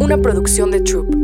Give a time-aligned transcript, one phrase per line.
[0.00, 1.14] una producción de Troop.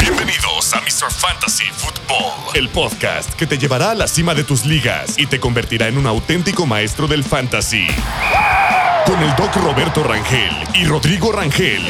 [0.00, 1.10] Bienvenidos a Mr.
[1.10, 5.38] Fantasy Football, el podcast que te llevará a la cima de tus ligas y te
[5.40, 7.86] convertirá en un auténtico maestro del fantasy.
[9.06, 11.82] Con el doc Roberto Rangel y Rodrigo Rangel.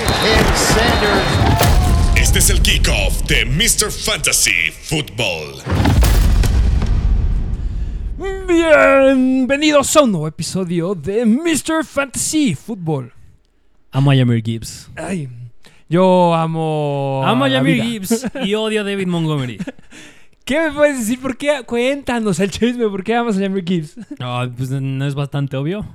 [2.16, 3.90] Este es el kickoff de Mr.
[3.90, 5.62] Fantasy Football.
[8.48, 11.84] Bienvenidos a un nuevo episodio de Mr.
[11.84, 13.12] Fantasy Football.
[13.96, 14.90] Amo a Yamir Gibbs.
[14.94, 15.26] Ay,
[15.88, 17.22] yo amo.
[17.24, 17.82] Amo a vida.
[17.82, 19.56] Gibbs y odio a David Montgomery.
[20.44, 21.18] ¿Qué me puedes decir?
[21.18, 21.62] ¿Por qué?
[21.64, 22.90] Cuéntanos el chisme.
[22.90, 23.96] ¿Por qué amas a Yamir Gibbs?
[24.18, 25.86] No, pues no es bastante obvio.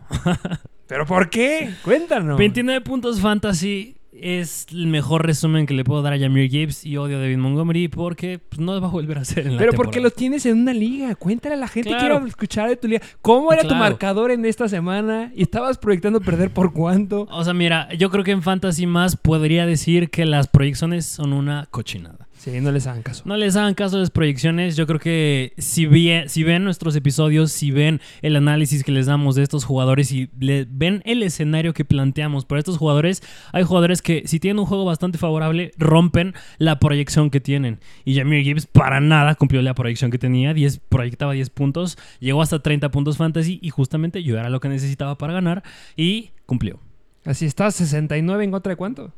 [0.87, 1.75] ¿Pero por qué?
[1.83, 2.39] Cuéntanos.
[2.39, 6.97] 29 puntos fantasy es el mejor resumen que le puedo dar a Yamir Gibbs y
[6.97, 9.73] odio a David Montgomery porque pues, no va a volver a ser en la Pero
[9.73, 10.09] porque temporada.
[10.09, 11.15] lo tienes en una liga.
[11.15, 12.03] Cuéntale a la gente Claro.
[12.15, 13.01] quiero escuchar de tu liga.
[13.21, 15.31] ¿Cómo era tu marcador en esta semana?
[15.35, 17.27] ¿Y estabas proyectando perder por cuánto?
[17.31, 21.33] O sea, mira, yo creo que en fantasy más podría decir que las proyecciones son
[21.33, 22.20] una cochinada.
[22.41, 23.21] Sí, no les hagan caso.
[23.27, 24.75] No les hagan caso a las proyecciones.
[24.75, 29.05] Yo creo que si, bien, si ven nuestros episodios, si ven el análisis que les
[29.05, 33.21] damos de estos jugadores y le- ven el escenario que planteamos por estos jugadores,
[33.53, 37.79] hay jugadores que si tienen un juego bastante favorable, rompen la proyección que tienen.
[38.05, 40.55] Y Jamir Gibbs para nada cumplió la proyección que tenía.
[40.55, 44.67] 10, proyectaba 10 puntos, llegó hasta 30 puntos fantasy y justamente yo era lo que
[44.67, 45.61] necesitaba para ganar
[45.95, 46.79] y cumplió.
[47.23, 49.13] Así estás, 69 en contra de cuánto?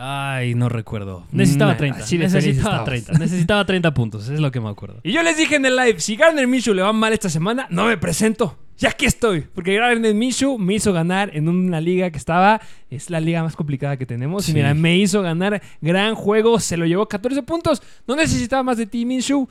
[0.00, 1.26] Ay, no recuerdo.
[1.32, 1.98] Necesitaba Nah, 30.
[1.98, 3.04] así de feliz necesitaba estabas.
[3.04, 3.18] 30.
[3.18, 5.00] Necesitaba 30 puntos, es lo que me acuerdo.
[5.02, 7.66] Y yo les dije en el live, si Gardner Minshew le va mal esta semana,
[7.70, 8.56] no me presento.
[8.80, 13.10] Y aquí estoy, porque Gardner Minshew me hizo ganar en una liga que estaba, es
[13.10, 14.48] la liga más complicada que tenemos.
[14.48, 17.82] Y mira, me hizo ganar gran juego, se lo llevó 14 puntos.
[18.06, 19.48] No necesitaba más de ti, Minshew.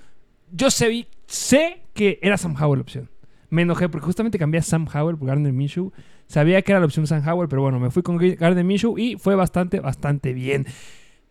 [0.54, 3.10] Yo sé, sé que era Sam Howell la opción.
[3.50, 5.92] Me enojé porque justamente cambié a Sam Howell por Gardner Minshew.
[6.28, 9.16] Sabía que era la opción Sam Howell, pero bueno, me fui con Gardner Minshew y
[9.18, 10.68] fue bastante, bastante bien.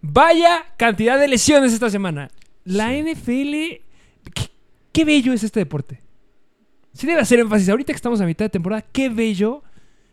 [0.00, 2.30] Vaya cantidad de lesiones esta semana.
[2.64, 3.52] La NFL.
[4.34, 4.50] Qué,
[4.92, 6.00] qué bello es este deporte.
[6.94, 7.68] Sí debe hacer énfasis.
[7.68, 9.62] Ahorita que estamos a mitad de temporada, qué bello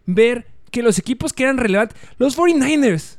[0.05, 1.97] ver que los equipos que eran relevantes.
[2.17, 3.17] Los 49ers.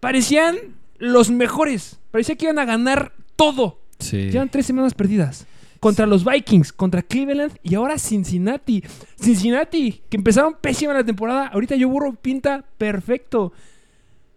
[0.00, 0.56] Parecían
[0.98, 1.98] los mejores.
[2.10, 3.80] Parecía que iban a ganar todo.
[3.98, 4.30] Sí.
[4.30, 5.46] Llevan tres semanas perdidas.
[5.80, 8.84] Contra los Vikings, contra Cleveland y ahora Cincinnati.
[9.18, 11.46] Cincinnati, que empezaron pésima la temporada.
[11.48, 13.52] Ahorita yo burro pinta perfecto.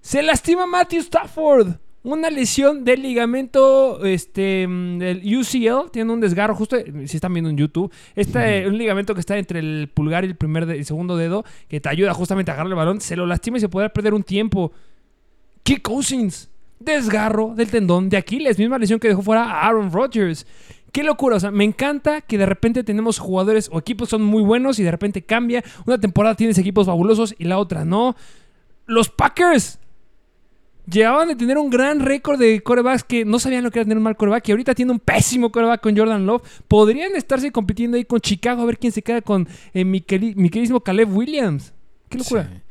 [0.02, 1.76] Se lastima Matthew Stafford.
[2.06, 5.90] Una lesión del ligamento este, del UCL.
[5.92, 7.92] Tiene un desgarro, justo si están viendo en YouTube.
[8.16, 11.46] Este, un ligamento que está entre el pulgar y el primer de- el segundo dedo,
[11.70, 13.00] que te ayuda justamente a agarrar el balón.
[13.00, 14.74] Se lo lastima y se podrá perder un tiempo.
[15.64, 16.50] Kirk Cousins,
[16.80, 20.46] desgarro del tendón de Aquiles, misma lesión que dejó fuera a Aaron Rodgers.
[20.94, 24.44] Qué locura, o sea, me encanta que de repente tenemos jugadores o equipos son muy
[24.44, 25.64] buenos y de repente cambia.
[25.86, 28.16] Una temporada tienes equipos fabulosos y la otra no.
[28.86, 29.80] Los Packers
[30.86, 33.98] llevaban de tener un gran récord de corebacks que no sabían lo que era tener
[33.98, 36.44] un mal coreback y ahorita tiene un pésimo coreback con Jordan Love.
[36.68, 40.36] Podrían estarse compitiendo ahí con Chicago a ver quién se queda con eh, mi, queri-
[40.36, 41.74] mi queridísimo Caleb Williams.
[42.10, 42.63] Qué locura.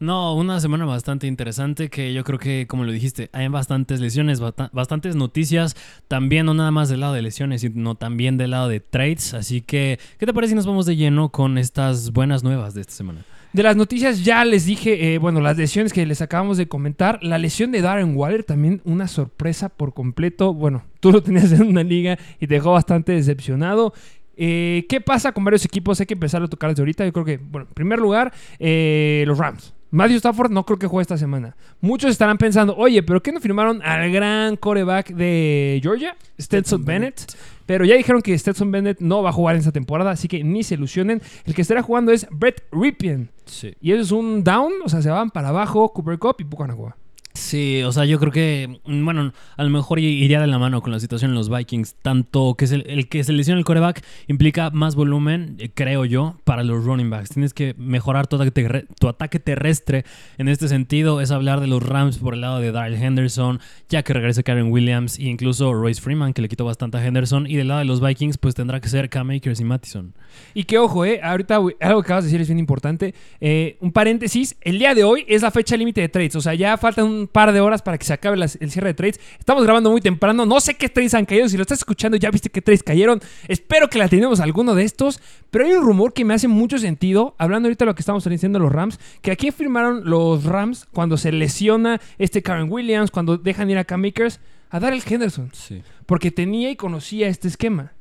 [0.00, 4.40] No, una semana bastante interesante que yo creo que, como lo dijiste, hay bastantes lesiones,
[4.72, 5.76] bastantes noticias,
[6.08, 9.34] también no nada más del lado de lesiones, sino también del lado de trades.
[9.34, 12.80] Así que, ¿qué te parece si nos vamos de lleno con estas buenas nuevas de
[12.80, 13.26] esta semana?
[13.52, 17.22] De las noticias ya les dije, eh, bueno, las lesiones que les acabamos de comentar.
[17.22, 20.54] La lesión de Darren Waller también una sorpresa por completo.
[20.54, 23.92] Bueno, tú lo tenías en una liga y te dejó bastante decepcionado.
[24.34, 26.00] Eh, ¿Qué pasa con varios equipos?
[26.00, 27.04] Hay que empezar a tocar desde ahorita.
[27.04, 29.74] Yo creo que, bueno, en primer lugar, eh, los Rams.
[29.90, 31.56] Matthew Stafford no creo que juegue esta semana.
[31.80, 36.16] Muchos estarán pensando, oye, ¿pero qué no firmaron al gran coreback de Georgia?
[36.40, 37.34] Stetson Bennett.
[37.66, 40.42] Pero ya dijeron que Stetson Bennett no va a jugar en esta temporada, así que
[40.44, 41.20] ni se ilusionen.
[41.44, 43.30] El que estará jugando es Brett Ripien.
[43.46, 43.74] Sí.
[43.80, 46.96] Y eso es un down, o sea, se van para abajo, Cooper Cup y Pucanagua.
[47.32, 50.82] Sí, o sea, yo creo que, mm, bueno, a lo mejor iría de la mano
[50.82, 51.94] con la situación en los Vikings.
[52.02, 56.36] Tanto que se- el que se lesiona el coreback implica más volumen, eh, creo yo,
[56.42, 57.30] para los running backs.
[57.30, 60.04] Tienes que mejorar tu ataque, terre- tu ataque terrestre.
[60.38, 64.02] En este sentido, es hablar de los Rams por el lado de Daryl Henderson, ya
[64.02, 67.46] que regresa Karen Williams e incluso Royce Freeman, que le quitó bastante a Henderson.
[67.46, 70.14] Y del lado de los Vikings, pues tendrá que ser Cam Akers y Mattison.
[70.52, 71.68] Y que ojo, eh, ahorita algo
[72.02, 73.14] que acabas de decir es bien importante.
[73.40, 76.54] Eh, un paréntesis, el día de hoy es la fecha límite de trades, o sea,
[76.54, 79.20] ya faltan un par de horas para que se acabe el cierre de trades.
[79.38, 82.30] Estamos grabando muy temprano, no sé qué trades han caído, si lo estás escuchando ya
[82.30, 83.20] viste qué trades cayeron.
[83.48, 85.20] Espero que la tenemos alguno de estos,
[85.50, 88.24] pero hay un rumor que me hace mucho sentido, hablando ahorita de lo que estamos
[88.24, 93.36] diciendo los Rams, que aquí firmaron los Rams cuando se lesiona este Karen Williams, cuando
[93.36, 94.40] dejan ir a Cam Akers,
[94.70, 95.50] a Darrell Henderson.
[95.52, 95.82] Sí.
[96.06, 97.92] Porque tenía y conocía este esquema.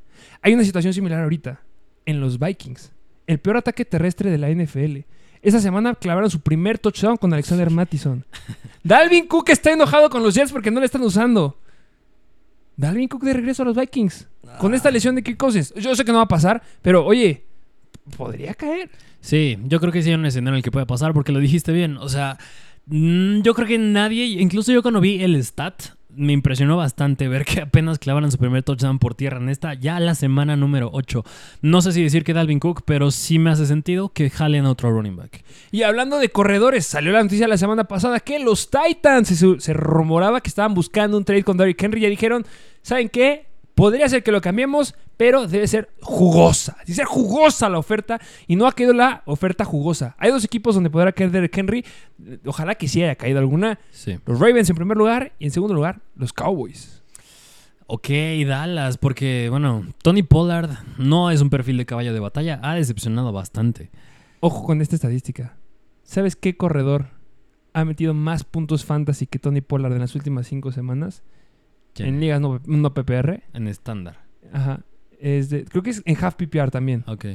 [0.41, 1.61] Hay una situación similar ahorita
[2.05, 2.91] en los Vikings.
[3.27, 5.05] El peor ataque terrestre de la NFL.
[5.41, 8.25] Esa semana clavaron su primer touchdown con Alexander Mattison.
[8.83, 11.57] Dalvin Cook está enojado con los Jets porque no le están usando.
[12.75, 14.27] Dalvin Cook de regreso a los Vikings.
[14.59, 15.73] Con esta lesión de Kirk Cousins.
[15.75, 17.45] Yo sé que no va a pasar, pero oye,
[18.17, 18.89] podría caer.
[19.21, 21.39] Sí, yo creo que sí hay un escenario en el que puede pasar porque lo
[21.39, 21.97] dijiste bien.
[21.97, 22.37] O sea,
[22.87, 25.83] mm, yo creo que nadie, incluso yo cuando vi el stat,
[26.19, 29.99] me impresionó bastante ver que apenas clavaron su primer touchdown por tierra en esta, ya
[29.99, 31.23] la semana número 8.
[31.61, 34.91] No sé si decir que Dalvin Cook, pero sí me hace sentido que jalen otro
[34.91, 35.43] running back.
[35.71, 39.73] Y hablando de corredores, salió la noticia la semana pasada que los Titans se, se
[39.73, 42.01] rumoraba que estaban buscando un trade con Derrick Henry.
[42.01, 42.45] Ya dijeron,
[42.81, 43.48] ¿saben qué?
[43.79, 46.75] Podría ser que lo cambiemos, pero debe ser jugosa.
[46.79, 50.17] Debe ser jugosa la oferta y no ha caído la oferta jugosa.
[50.17, 51.85] Hay dos equipos donde podrá caer Derrick Henry.
[52.45, 53.79] Ojalá que sí haya caído alguna.
[53.91, 54.19] Sí.
[54.25, 57.01] Los Ravens en primer lugar y en segundo lugar los Cowboys.
[57.87, 58.09] Ok,
[58.45, 63.31] Dallas, porque, bueno, Tony Pollard no es un perfil de caballo de batalla, ha decepcionado
[63.31, 63.91] bastante.
[64.41, 65.55] Ojo con esta estadística.
[66.03, 67.11] ¿Sabes qué corredor
[67.71, 71.23] ha metido más puntos fantasy que Tony Pollard en las últimas cinco semanas?
[71.93, 72.09] ¿Quién?
[72.09, 73.43] En ligas no, no PPR.
[73.53, 74.19] En estándar.
[74.53, 74.81] Ajá.
[75.19, 77.03] Es de, creo que es en half PPR también.
[77.07, 77.25] Ok.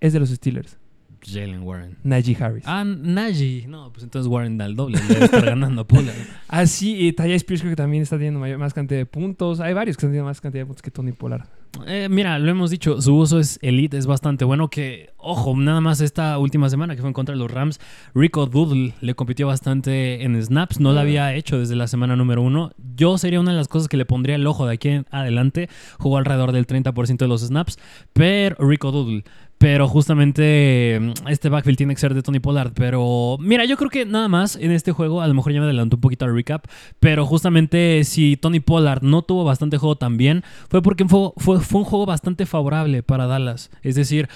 [0.00, 0.78] Es de los Steelers.
[1.24, 1.96] Jalen Warren.
[2.04, 2.62] Najee Harris.
[2.66, 3.66] Ah, Najee.
[3.66, 4.98] No, pues entonces Warren da el doble.
[5.08, 6.14] Le estar ganando a Pollard.
[6.48, 9.58] Ah, sí, y Taya Spears creo que también está teniendo mayor- más cantidad de puntos.
[9.58, 11.46] Hay varios que están teniendo más cantidad de puntos que Tony Pollard.
[11.86, 14.68] Eh, mira, lo hemos dicho, su uso es elite, es bastante bueno.
[14.68, 17.80] Que, ojo, nada más esta última semana que fue en contra de los Rams,
[18.14, 22.42] Rico Doodle le compitió bastante en snaps, no lo había hecho desde la semana número
[22.42, 22.72] uno.
[22.96, 25.68] Yo sería una de las cosas que le pondría el ojo de aquí en adelante.
[25.98, 27.78] Jugó alrededor del 30% de los snaps,
[28.12, 29.24] pero Rico Doodle.
[29.58, 32.72] Pero justamente mm, este backfield tiene que ser de Tony Pollard.
[32.74, 35.66] Pero mira, yo creo que nada más en este juego, a lo mejor ya me
[35.66, 36.66] adelanto un poquito al recap.
[37.00, 41.80] Pero justamente si Tony Pollard no tuvo bastante juego también, fue porque fue, fue, fue
[41.80, 43.70] un juego bastante favorable para Dallas.
[43.82, 44.28] Es decir,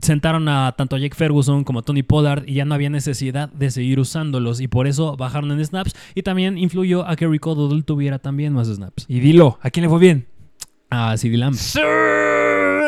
[0.00, 3.50] sentaron a tanto a Jake Ferguson como a Tony Pollard y ya no había necesidad
[3.50, 4.60] de seguir usándolos.
[4.60, 5.94] Y por eso bajaron en snaps.
[6.14, 9.04] Y también influyó a que Rico Doodle tuviera también más snaps.
[9.08, 10.26] Y dilo, ¿a quién le fue bien?
[10.90, 11.54] A CD Lamb.
[11.54, 11.80] Sí,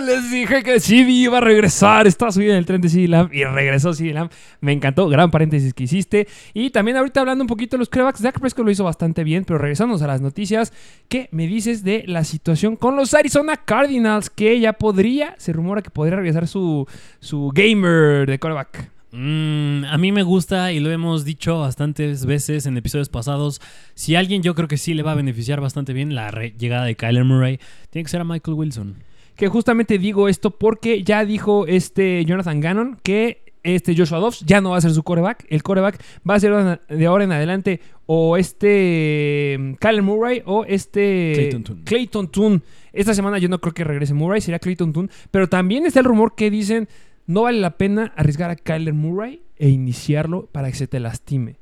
[0.00, 2.06] Les dije que CD iba a regresar.
[2.06, 4.30] Estaba subido en el tren de CD Lamb y regresó CD Lamb.
[4.60, 5.08] Me encantó.
[5.08, 6.26] Gran paréntesis que hiciste.
[6.52, 9.44] Y también ahorita hablando un poquito de los quarterbacks, Dak Prescott lo hizo bastante bien.
[9.44, 10.72] Pero regresamos a las noticias.
[11.08, 14.30] ¿Qué me dices de la situación con los Arizona Cardinals?
[14.30, 16.86] Que ya podría, se rumora que podría regresar su,
[17.20, 18.90] su gamer de quarterback.
[19.16, 23.60] Mm, a mí me gusta y lo hemos dicho bastantes veces en episodios pasados.
[23.94, 26.96] Si alguien yo creo que sí le va a beneficiar bastante bien la llegada de
[26.96, 27.60] Kyler Murray,
[27.90, 28.96] tiene que ser a Michael Wilson.
[29.36, 34.60] Que justamente digo esto porque ya dijo este Jonathan Gannon que este Joshua Dobbs ya
[34.60, 35.46] no va a ser su coreback.
[35.48, 40.64] El coreback va a ser de ahora en adelante o este mm, Kyler Murray o
[40.64, 41.82] este Clayton Tune.
[41.84, 42.62] Clayton.
[42.92, 45.08] Esta semana yo no creo que regrese Murray, sería Clayton Tune.
[45.30, 46.88] Pero también está el rumor que dicen
[47.26, 51.56] no vale la pena arriesgar a Kyler Murray e iniciarlo para que se te lastime.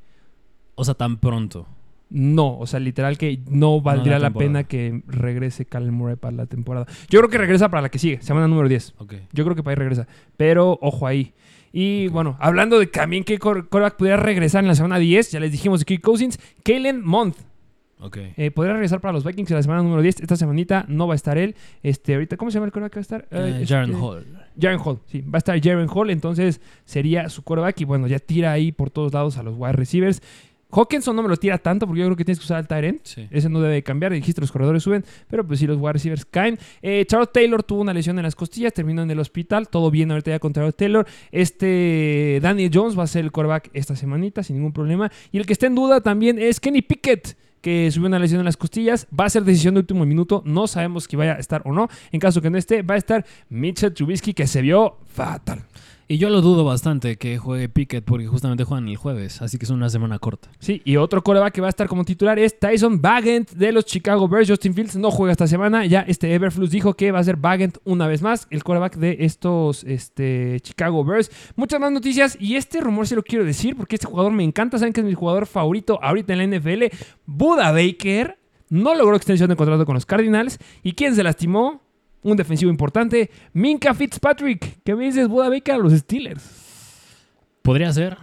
[0.75, 1.67] O sea, tan pronto.
[2.15, 6.47] No, o sea, literal que no valdría la, pena que regrese Kyler Murray para la
[6.47, 6.87] temporada.
[7.09, 8.95] Yo creo que regresa para la que sigue, semana número 10.
[8.99, 9.15] Ok.
[9.33, 10.07] Yo creo que para ahí regresa.
[10.37, 11.33] Pero ojo ahí.
[11.73, 15.41] Y bueno, hablando de también que cor- quarterback pudiera regresar en la semana 10, ya
[15.41, 17.39] les dijimos de Kirk Cousins, Kalen Month
[17.99, 18.19] Ok.
[18.37, 20.21] eh, podría regresar para los Vikings en la semana número 10.
[20.21, 21.55] Esta semanita no va a estar él.
[21.83, 23.29] Este, ahorita, ¿cómo se llama el quarterback que va a estar?
[23.31, 24.27] Eh, Eh, Jaren este, Hall.
[24.61, 28.19] Jaren Hall, sí, va a estar Jaren Hall, entonces sería su quarterback y bueno, ya
[28.19, 30.21] tira ahí por todos lados a los wide receivers.
[30.73, 33.01] Hawkinson no me lo tira tanto porque yo creo que tienes que usar al.
[33.03, 33.29] Sí.
[33.31, 34.13] Ese no debe cambiar.
[34.13, 36.59] Dijiste, los corredores suben, pero pues sí, los wide receivers caen.
[36.81, 39.69] Eh, Charlotte Taylor tuvo una lesión en las costillas, terminó en el hospital.
[39.69, 41.07] Todo bien ahorita ya con Taylor.
[41.31, 45.13] Este Daniel Jones va a ser el quarterback esta semanita sin ningún problema.
[45.31, 48.45] Y el que está en duda también es Kenny Pickett que subió una lesión en
[48.45, 51.63] las costillas, va a ser decisión de último minuto, no sabemos si vaya a estar
[51.65, 54.99] o no, en caso que no esté, va a estar Mitchell Trubisky que se vio
[55.07, 55.65] fatal.
[56.09, 59.65] Y yo lo dudo bastante que juegue Pickett porque justamente juegan el jueves, así que
[59.65, 60.51] es una semana corta.
[60.59, 63.85] Sí, y otro coreback que va a estar como titular es Tyson Bagent de los
[63.85, 64.49] Chicago Bears.
[64.49, 65.87] Justin Fields no juega esta semana.
[65.87, 69.19] Ya este Everflux dijo que va a ser Bagent una vez más, el coreback de
[69.21, 71.31] estos este, Chicago Bears.
[71.57, 74.79] Muchas más noticias y este rumor se lo quiero decir porque este jugador me encanta.
[74.79, 76.85] Saben que es mi jugador favorito ahorita en la NFL.
[77.27, 80.59] Buda Baker no logró extensión de contrato con los Cardinals.
[80.83, 81.83] ¿Y quién se lastimó?
[82.23, 84.79] Un defensivo importante, Minka Fitzpatrick.
[84.85, 86.43] ¿Qué me dices, Buda Baker a los Steelers?
[87.63, 88.17] Podría ser.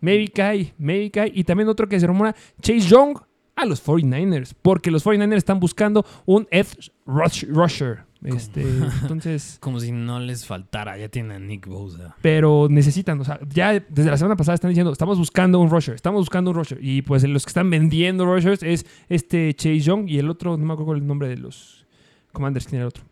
[0.00, 1.32] Maybe Kai, maybe Kai.
[1.34, 3.18] Y también otro que se rumora, Chase Young
[3.54, 4.52] a los 49ers.
[4.60, 8.04] Porque los 49ers están buscando un edge rush- rusher.
[8.22, 8.62] Este,
[9.02, 12.16] entonces, Como si no les faltara, ya tienen a Nick Bosa.
[12.22, 15.94] pero necesitan, o sea, ya desde la semana pasada están diciendo, estamos buscando un rusher,
[15.94, 16.78] estamos buscando un rusher.
[16.82, 20.64] Y pues los que están vendiendo rushers es este Chase Young y el otro, no
[20.66, 21.86] me acuerdo el nombre de los
[22.32, 23.04] Commanders, ¿quién era el otro?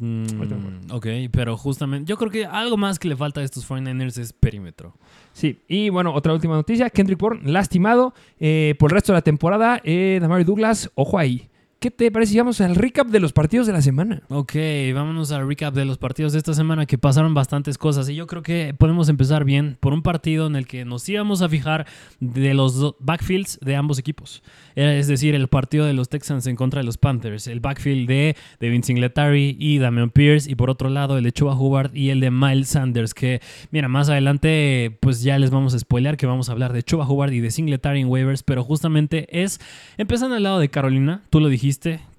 [0.00, 4.18] Mm, ok, pero justamente, yo creo que algo más que le falta a estos 49ers
[4.18, 4.94] es perímetro.
[5.32, 6.90] Sí, y bueno, otra última noticia.
[6.90, 9.80] Kendrick Bourne, lastimado eh, por el resto de la temporada.
[9.84, 11.48] Eh, Damari Douglas, ojo ahí.
[11.78, 12.32] ¿Qué te parece?
[12.32, 14.22] si Vamos al recap de los partidos de la semana.
[14.30, 14.54] Ok,
[14.94, 18.26] vámonos al recap de los partidos de esta semana que pasaron bastantes cosas y yo
[18.26, 21.86] creo que podemos empezar bien por un partido en el que nos íbamos a fijar
[22.18, 24.42] de los backfields de ambos equipos.
[24.74, 28.08] Era, Es decir, el partido de los Texans en contra de los Panthers, el backfield
[28.08, 32.08] de Devin Singletary y Damian Pierce y por otro lado el de Chuba Hubbard y
[32.08, 36.24] el de Miles Sanders que, mira, más adelante pues ya les vamos a spoilear que
[36.24, 39.60] vamos a hablar de Chuba Hubbard y de Singletary en waivers, pero justamente es,
[39.98, 41.65] empezando al lado de Carolina, tú lo dijiste,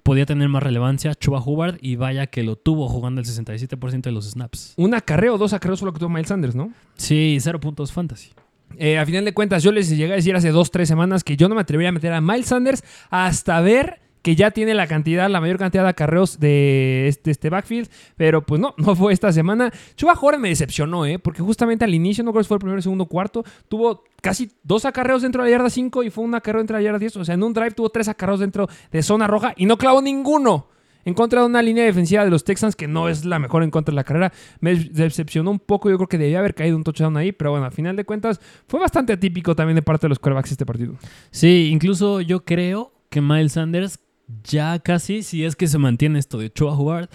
[0.02, 4.12] podía tener más relevancia Chuba Hubbard y vaya que lo tuvo jugando el 67% de
[4.12, 4.74] los snaps.
[4.76, 6.72] Un acarreo dos acarreos solo que tuvo Miles Sanders, ¿no?
[6.96, 8.30] Sí, cero puntos fantasy.
[8.76, 11.36] Eh, a final de cuentas, yo les llegué a decir hace dos, tres semanas que
[11.36, 14.86] yo no me atrevería a meter a Miles Sanders hasta ver que ya tiene la
[14.86, 19.12] cantidad, la mayor cantidad de acarreos de este, este backfield, pero pues no, no fue
[19.12, 19.72] esta semana.
[19.96, 21.18] Chuba Jordan me decepcionó, ¿eh?
[21.18, 24.84] Porque justamente al inicio, no creo que fue el primero, segundo, cuarto, tuvo casi dos
[24.84, 27.16] acarreos dentro de la yarda 5 y fue un acarreo dentro de la yarda 10.
[27.16, 30.02] O sea, en un drive tuvo tres acarreos dentro de zona roja y no clavó
[30.02, 30.68] ninguno.
[31.04, 33.70] En contra de una línea defensiva de los Texans que no es la mejor en
[33.70, 34.30] contra de la carrera.
[34.60, 35.88] Me decepcionó un poco.
[35.88, 37.32] Yo creo que debía haber caído un touchdown ahí.
[37.32, 40.50] Pero bueno, a final de cuentas fue bastante atípico también de parte de los quarterbacks
[40.50, 40.96] este partido.
[41.30, 43.98] Sí, incluso yo creo que Miles Sanders
[44.44, 47.08] ya casi, si es que se mantiene esto de Chuba Hubbard,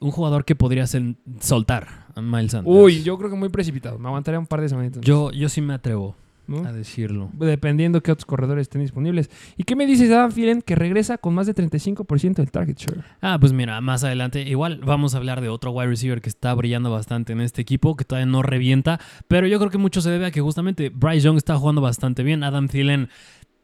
[0.00, 2.74] un jugador que podría ser- soltar a Miles Sanders.
[2.74, 3.98] Uy, yo creo que muy precipitado.
[3.98, 5.00] Me aguantaría un par de semanitas.
[5.02, 6.64] yo, yo sí me atrevo ¿no?
[6.66, 7.28] a decirlo.
[7.34, 9.30] Dependiendo qué otros corredores estén disponibles.
[9.56, 12.76] ¿Y qué me dices de Adam Thielen que regresa con más de 35% del target
[12.76, 13.04] share?
[13.20, 16.52] Ah, pues mira, más adelante igual vamos a hablar de otro wide receiver que está
[16.54, 18.98] brillando bastante en este equipo, que todavía no revienta,
[19.28, 22.22] pero yo creo que mucho se debe a que justamente Bryce Young está jugando bastante
[22.24, 23.10] bien, Adam Thielen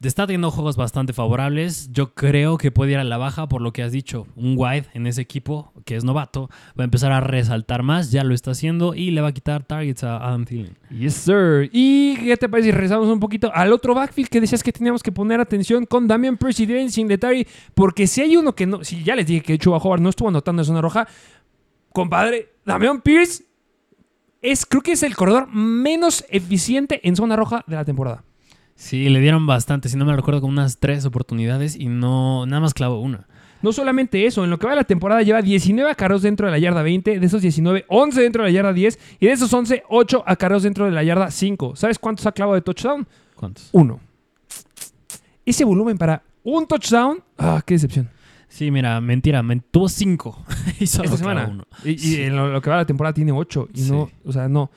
[0.05, 3.73] está teniendo juegos bastante favorables, yo creo que puede ir a la baja por lo
[3.73, 6.49] que has dicho, un wide en ese equipo que es novato
[6.79, 9.63] va a empezar a resaltar más, ya lo está haciendo y le va a quitar
[9.63, 10.77] targets a Adam Thielen.
[10.91, 11.69] Yes, sir.
[11.73, 15.01] ¿Y qué te parece si regresamos un poquito al otro backfield que decías que teníamos
[15.01, 17.47] que poner atención con Damian Pierce y Singletary?
[17.73, 18.83] Porque si hay uno que no...
[18.83, 21.07] Si ya les dije que Chuba Howard no estuvo anotando en zona roja,
[21.91, 23.45] compadre, Damian Pierce
[24.41, 28.23] es, creo que es el corredor menos eficiente en zona roja de la temporada.
[28.77, 32.61] Sí, le dieron bastante, si no me recuerdo, con unas tres oportunidades y no, nada
[32.61, 33.27] más clavó una.
[33.63, 36.51] No solamente eso, en lo que va de la temporada lleva 19 acarreos dentro de
[36.51, 39.51] la yarda 20, de esos 19, 11 dentro de la yarda 10 y de esos
[39.51, 41.75] 11, 8 acarreos dentro de la yarda 5.
[41.75, 43.07] ¿Sabes cuántos ha clavado de touchdown?
[43.35, 43.69] ¿Cuántos?
[43.71, 43.99] Uno.
[45.43, 48.09] Ese volumen para un touchdown, ah, qué decepción.
[48.47, 50.43] Sí, mira, mentira, men- tuvo cinco.
[50.79, 51.47] y solo Esta semana.
[51.49, 51.65] uno.
[51.83, 54.47] Y, en lo, lo que va de la temporada tiene 8 y no, o sea,
[54.47, 54.69] no.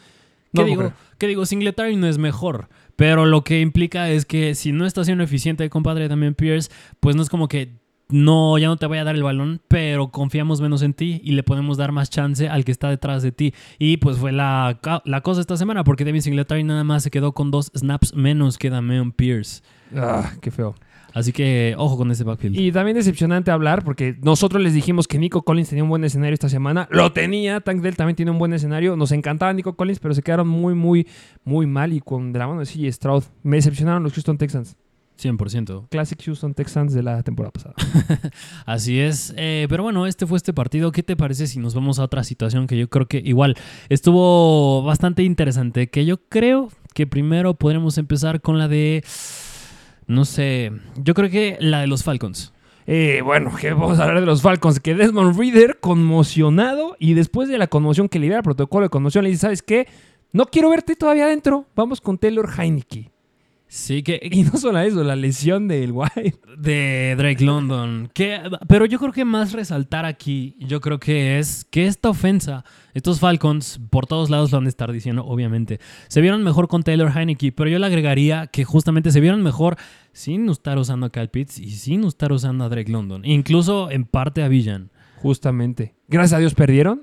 [0.52, 0.92] ¿Qué no digo?
[1.18, 1.44] ¿Qué digo?
[1.46, 2.68] Singletary no es mejor.
[3.00, 7.16] Pero lo que implica es que si no está siendo eficiente, compadre Damian Pierce, pues
[7.16, 7.80] no es como que
[8.10, 11.32] no, ya no te voy a dar el balón, pero confiamos menos en ti y
[11.32, 13.54] le podemos dar más chance al que está detrás de ti.
[13.78, 17.32] Y pues fue la, la cosa esta semana, porque Devin Singletary nada más se quedó
[17.32, 19.62] con dos snaps menos que Damian Pierce.
[19.96, 20.74] Ah, qué feo.
[21.14, 22.58] Así que ojo con ese backfield.
[22.58, 26.34] Y también decepcionante hablar porque nosotros les dijimos que Nico Collins tenía un buen escenario
[26.34, 26.88] esta semana.
[26.90, 27.60] Lo tenía.
[27.60, 28.96] Tank Dell también tiene un buen escenario.
[28.96, 31.06] Nos encantaba Nico Collins, pero se quedaron muy, muy,
[31.44, 31.92] muy mal.
[31.92, 33.24] Y con de la mano de CJ Stroud.
[33.42, 34.76] Me decepcionaron los Houston Texans.
[35.20, 35.88] 100%.
[35.90, 37.74] Classic Houston Texans de la temporada pasada.
[38.66, 39.34] Así es.
[39.36, 40.92] Eh, pero bueno, este fue este partido.
[40.92, 43.56] ¿Qué te parece si nos vamos a otra situación que yo creo que igual
[43.88, 45.88] estuvo bastante interesante?
[45.88, 49.04] Que yo creo que primero podremos empezar con la de...
[50.10, 52.52] No sé, yo creo que la de los Falcons.
[52.84, 54.80] Eh, bueno, que vamos a hablar de los Falcons.
[54.80, 59.22] Que Desmond Reader, conmocionado, y después de la conmoción que libera el protocolo de conmoción,
[59.22, 59.86] le dice: ¿Sabes qué?
[60.32, 61.66] No quiero verte todavía adentro.
[61.76, 63.08] Vamos con Taylor Heineke.
[63.72, 66.40] Sí, que Y no solo eso, la lesión del White.
[66.58, 68.10] de Drake London.
[68.12, 72.64] Que, pero yo creo que más resaltar aquí, yo creo que es que esta ofensa,
[72.94, 76.82] estos Falcons, por todos lados lo han de estar diciendo, obviamente, se vieron mejor con
[76.82, 79.76] Taylor Heineke, pero yo le agregaría que justamente se vieron mejor
[80.12, 84.04] sin estar usando a Kyle Pitts y sin estar usando a Drake London, incluso en
[84.04, 84.90] parte a Villan.
[85.22, 85.94] Justamente.
[86.08, 87.02] Gracias a Dios perdieron.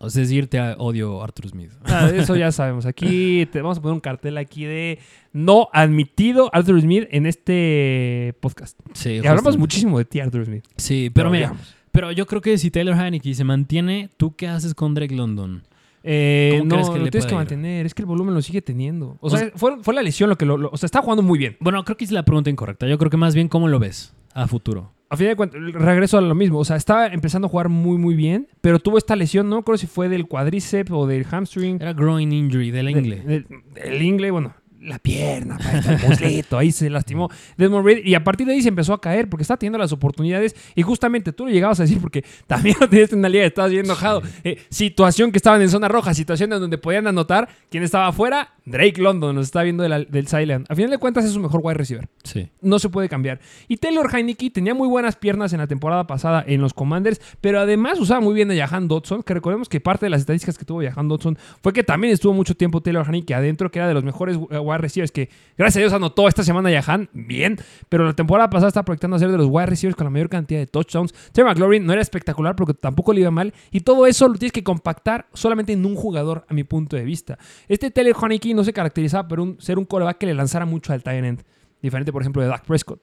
[0.00, 1.70] O sea, es decirte a odio a Arthur Smith.
[1.84, 2.84] Ah, eso ya sabemos.
[2.86, 4.98] Aquí te vamos a poner un cartel aquí de
[5.32, 8.78] no admitido Arthur Smith en este podcast.
[8.92, 10.64] Sí, Y hablamos muchísimo de ti, Arthur Smith.
[10.76, 11.74] Sí, pero mira, digamos.
[11.92, 15.62] pero yo creo que si Taylor Heineke se mantiene, ¿tú qué haces con Drake London?
[16.06, 17.36] Eh, ¿Cómo no, crees que lo tienes que ir?
[17.38, 17.86] mantener.
[17.86, 19.16] Es que el volumen lo sigue teniendo.
[19.20, 21.00] O, O sea, sea- fue, fue la lesión lo que lo, lo- O sea, está
[21.00, 21.56] jugando muy bien.
[21.60, 22.86] Bueno, creo que es la pregunta incorrecta.
[22.86, 24.92] Yo creo que más bien cómo lo ves a futuro.
[25.14, 26.58] A fin de cuentas, regreso a lo mismo.
[26.58, 28.48] O sea, estaba empezando a jugar muy, muy bien.
[28.60, 31.78] Pero tuvo esta lesión, no creo si fue del cuádriceps o del hamstring.
[31.80, 33.16] Era groin injury del ingle.
[33.20, 33.46] De- de-
[33.82, 34.54] el ingle, bueno.
[34.80, 35.56] la pierna,
[35.88, 39.00] el muslito, ahí se lastimó Desmond Reed y a partir de ahí se empezó a
[39.00, 42.76] caer porque está teniendo las oportunidades y justamente tú lo llegabas a decir porque también
[42.80, 44.20] lo tenías en la liga, estabas bien enojado.
[44.42, 47.48] Eh, situación que estaban en zona roja, situación en donde podían anotar.
[47.70, 48.50] ¿Quién estaba afuera?
[48.66, 50.70] Drake London, nos está viendo de la- del Silent.
[50.70, 52.08] A final de cuentas es su mejor wide receiver.
[52.22, 52.48] Sí.
[52.62, 53.40] No se puede cambiar.
[53.68, 57.60] Y Taylor Heineke tenía muy buenas piernas en la temporada pasada en los Commanders, pero
[57.60, 60.64] además usaba muy bien a Jahan Dodson, que recordemos que parte de las estadísticas que
[60.64, 63.94] tuvo Jahan Dodson fue que también estuvo mucho tiempo Taylor Heineke adentro, que era de
[63.94, 65.28] los mejores eh, wide receivers, que
[65.58, 67.58] gracias a Dios anotó esta semana Jahan, bien,
[67.90, 70.30] pero la temporada pasada está proyectando a ser de los wide receivers con la mayor
[70.30, 71.12] cantidad de touchdowns.
[71.32, 74.52] Terry McLaurin no era espectacular porque tampoco le iba mal, y todo eso lo tienes
[74.52, 77.38] que compactar solamente en un jugador, a mi punto de vista.
[77.68, 80.92] Este Taylor Heineke no se caracterizaba por un- ser un coreback que le lanzara mucho
[80.92, 81.42] al tight end,
[81.82, 83.00] diferente por ejemplo de Dak Prescott.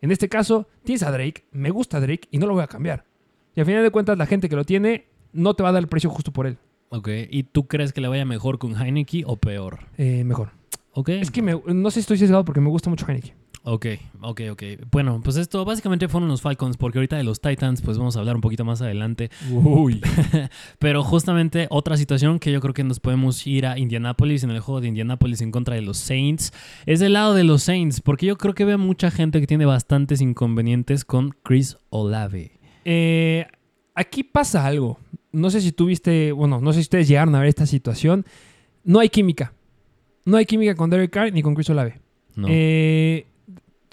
[0.00, 3.04] En este caso, tienes a Drake, me gusta Drake y no lo voy a cambiar.
[3.54, 5.82] Y al final de cuentas, la gente que lo tiene no te va a dar
[5.82, 6.58] el precio justo por él.
[6.88, 7.08] Ok.
[7.30, 9.80] ¿Y tú crees que le vaya mejor con Heineke o peor?
[9.96, 10.50] Eh, mejor.
[10.92, 11.08] Ok.
[11.10, 13.34] Es que me- no sé si estoy sesgado porque me gusta mucho Heineke.
[13.64, 13.86] Ok,
[14.20, 14.62] ok, ok.
[14.90, 18.18] Bueno, pues esto básicamente fueron los Falcons, porque ahorita de los Titans, pues vamos a
[18.18, 19.30] hablar un poquito más adelante.
[19.52, 20.00] Uy.
[20.80, 24.58] Pero justamente otra situación que yo creo que nos podemos ir a Indianapolis en el
[24.58, 26.52] juego de Indianapolis en contra de los Saints
[26.86, 29.64] es del lado de los Saints, porque yo creo que veo mucha gente que tiene
[29.64, 32.58] bastantes inconvenientes con Chris Olave.
[32.84, 33.46] Eh,
[33.94, 34.98] aquí pasa algo.
[35.30, 38.26] No sé si tuviste, bueno, no sé si ustedes llegaron a ver esta situación.
[38.82, 39.52] No hay química.
[40.24, 42.00] No hay química con Derek Carr ni con Chris Olave.
[42.34, 42.48] No.
[42.50, 43.26] Eh,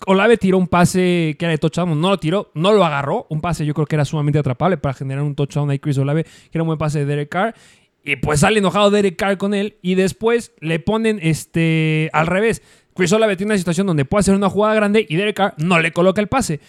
[0.06, 3.28] Olave tiró un pase que era de touchdown, no lo tiró, no lo agarró.
[3.30, 6.24] Un pase yo creo que era sumamente atrapable para generar un touchdown ahí Chris Olave,
[6.24, 7.56] que era un buen pase de Derek Carr.
[8.04, 12.62] Y pues sale enojado Derek Carr con él y después le ponen este al revés.
[12.96, 15.80] Chris Olave tiene una situación donde puede hacer una jugada grande y Derek Carr no
[15.80, 16.60] le coloca el pase.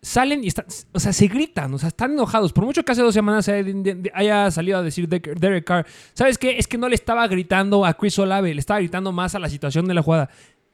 [0.00, 2.52] Salen y están, o sea, se gritan, o sea, están enojados.
[2.52, 6.56] Por mucho que hace dos semanas haya, salido a decir Derek Carr, ¿sabes qué?
[6.58, 9.48] Es que no le estaba gritando a Chris Olave, le estaba gritando más a la
[9.48, 10.30] situación de la jugada.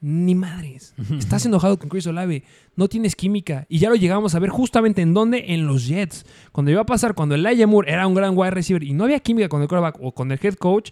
[0.07, 0.95] Ni madres.
[1.19, 2.45] Estás enojado con Chris Olave.
[2.77, 3.65] No tienes química.
[3.71, 5.47] Y ya lo llegamos a ver justamente en dónde?
[5.55, 6.27] En los Jets.
[6.53, 9.19] Cuando iba a pasar, cuando Elijah Moore era un gran wide receiver y no había
[9.21, 10.91] química con el quarterback o con el head coach,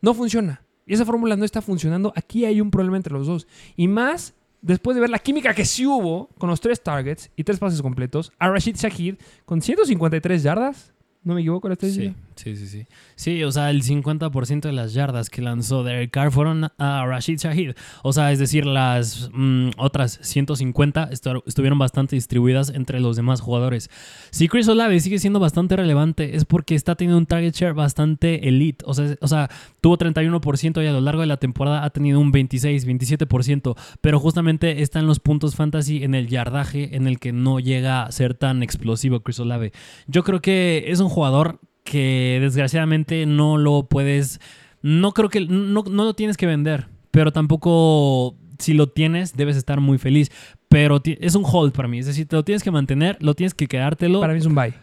[0.00, 0.62] no funciona.
[0.86, 2.14] Y esa fórmula no está funcionando.
[2.16, 3.46] Aquí hay un problema entre los dos.
[3.76, 4.32] Y más
[4.62, 7.82] después de ver la química que sí hubo con los tres targets y tres pases
[7.82, 10.94] completos, a Rashid Shahid con 153 yardas.
[11.26, 12.14] ¿No me equivoco la estadística?
[12.36, 12.86] Sí, sí, sí,
[13.16, 13.42] sí.
[13.42, 17.72] O sea, el 50% de las yardas que lanzó Derek Carr fueron a Rashid Shahid.
[18.04, 23.40] O sea, es decir, las mm, otras 150 estu- estuvieron bastante distribuidas entre los demás
[23.40, 23.90] jugadores.
[24.30, 28.48] Si Chris Olave sigue siendo bastante relevante es porque está teniendo un target share bastante
[28.48, 28.84] elite.
[28.86, 32.20] O sea, o sea tuvo 31% y a lo largo de la temporada ha tenido
[32.20, 33.76] un 26, 27%.
[34.00, 38.04] Pero justamente está en los puntos fantasy en el yardaje en el que no llega
[38.04, 39.72] a ser tan explosivo Chris Olave.
[40.06, 44.38] Yo creo que es un jugador que desgraciadamente no lo puedes,
[44.82, 49.56] no creo que, no, no lo tienes que vender, pero tampoco si lo tienes debes
[49.56, 50.30] estar muy feliz,
[50.68, 53.54] pero es un hold para mí, es decir, te lo tienes que mantener, lo tienes
[53.54, 54.20] que quedártelo.
[54.20, 54.74] Para mí es un bye.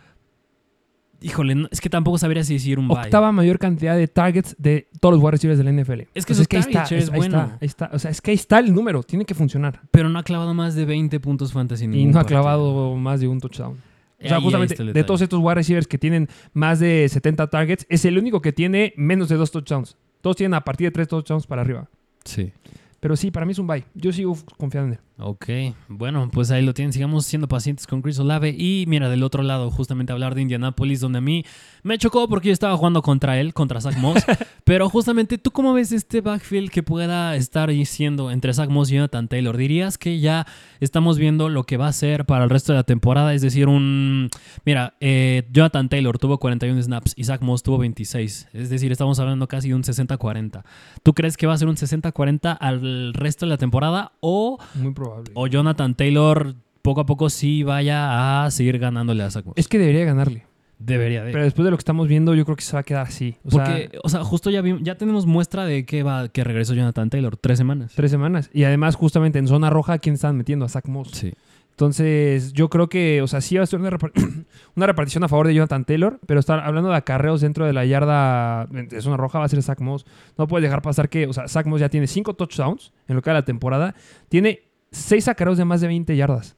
[1.22, 2.98] Híjole, no- es que tampoco sabría si decir un bye.
[2.98, 6.02] Octava mayor cantidad de targets de todos los wide receivers del NFL.
[6.16, 7.38] Es que ahí target share es ahí bueno.
[7.44, 7.90] está, ahí está.
[7.94, 9.04] O sea, es que ahí está el número.
[9.04, 9.80] Tiene que funcionar.
[9.92, 11.86] Pero no ha clavado más de 20 puntos fantasy.
[11.86, 13.78] Y no ha clavado más de un touchdown.
[14.24, 17.86] O sea, Ahí justamente de todos estos wide receivers que tienen más de 70 targets,
[17.90, 19.98] es el único que tiene menos de dos touchdowns.
[20.22, 21.90] Todos tienen a partir de tres touchdowns para arriba.
[22.24, 22.54] Sí.
[23.00, 23.84] Pero sí, para mí es un bye.
[23.94, 25.00] Yo sigo confiando en él.
[25.26, 25.46] Ok,
[25.88, 26.92] bueno, pues ahí lo tienen.
[26.92, 28.50] Sigamos siendo pacientes con Chris Olave.
[28.50, 31.46] Y mira, del otro lado, justamente hablar de Indianapolis, donde a mí
[31.82, 34.22] me chocó porque yo estaba jugando contra él, contra Zach Moss.
[34.66, 38.96] pero justamente, ¿tú cómo ves este backfield que pueda estar siendo entre Zach Moss y
[38.96, 39.56] Jonathan Taylor?
[39.56, 40.46] ¿Dirías que ya
[40.82, 43.34] estamos viendo lo que va a ser para el resto de la temporada?
[43.34, 44.30] Es decir, un.
[44.66, 48.50] Mira, eh, Jonathan Taylor tuvo 41 snaps y Zach Moss tuvo 26.
[48.52, 50.64] Es decir, estamos hablando casi de un 60-40.
[51.02, 54.12] ¿Tú crees que va a ser un 60-40 al resto de la temporada?
[54.20, 55.13] ¿O Muy probable.
[55.34, 59.56] O Jonathan Taylor poco a poco sí vaya a seguir ganándole a Zach Moss.
[59.58, 60.46] Es que debería ganarle.
[60.80, 61.32] Debería de.
[61.32, 63.38] Pero después de lo que estamos viendo, yo creo que se va a quedar así.
[63.46, 66.74] O Porque, sea, o sea, justo ya, ya tenemos muestra de que va que regresó
[66.74, 67.38] Jonathan Taylor.
[67.38, 67.94] Tres semanas.
[67.96, 68.50] tres semanas.
[68.54, 70.66] Y además, justamente en zona roja, ¿quién están metiendo?
[70.66, 71.12] A Zach Moss.
[71.12, 71.34] Sí.
[71.72, 73.90] Entonces, yo creo que, o sea, sí va a ser una,
[74.76, 77.86] una repartición a favor de Jonathan Taylor, pero estar hablando de acarreos dentro de la
[77.86, 80.06] yarda de zona roja va a ser Zach Moss.
[80.38, 83.22] No puedes dejar pasar que, o sea, Zach Moss ya tiene cinco touchdowns en lo
[83.22, 83.96] que de la temporada.
[84.30, 84.62] Tiene
[84.94, 86.56] seis acarreos de más de 20 yardas.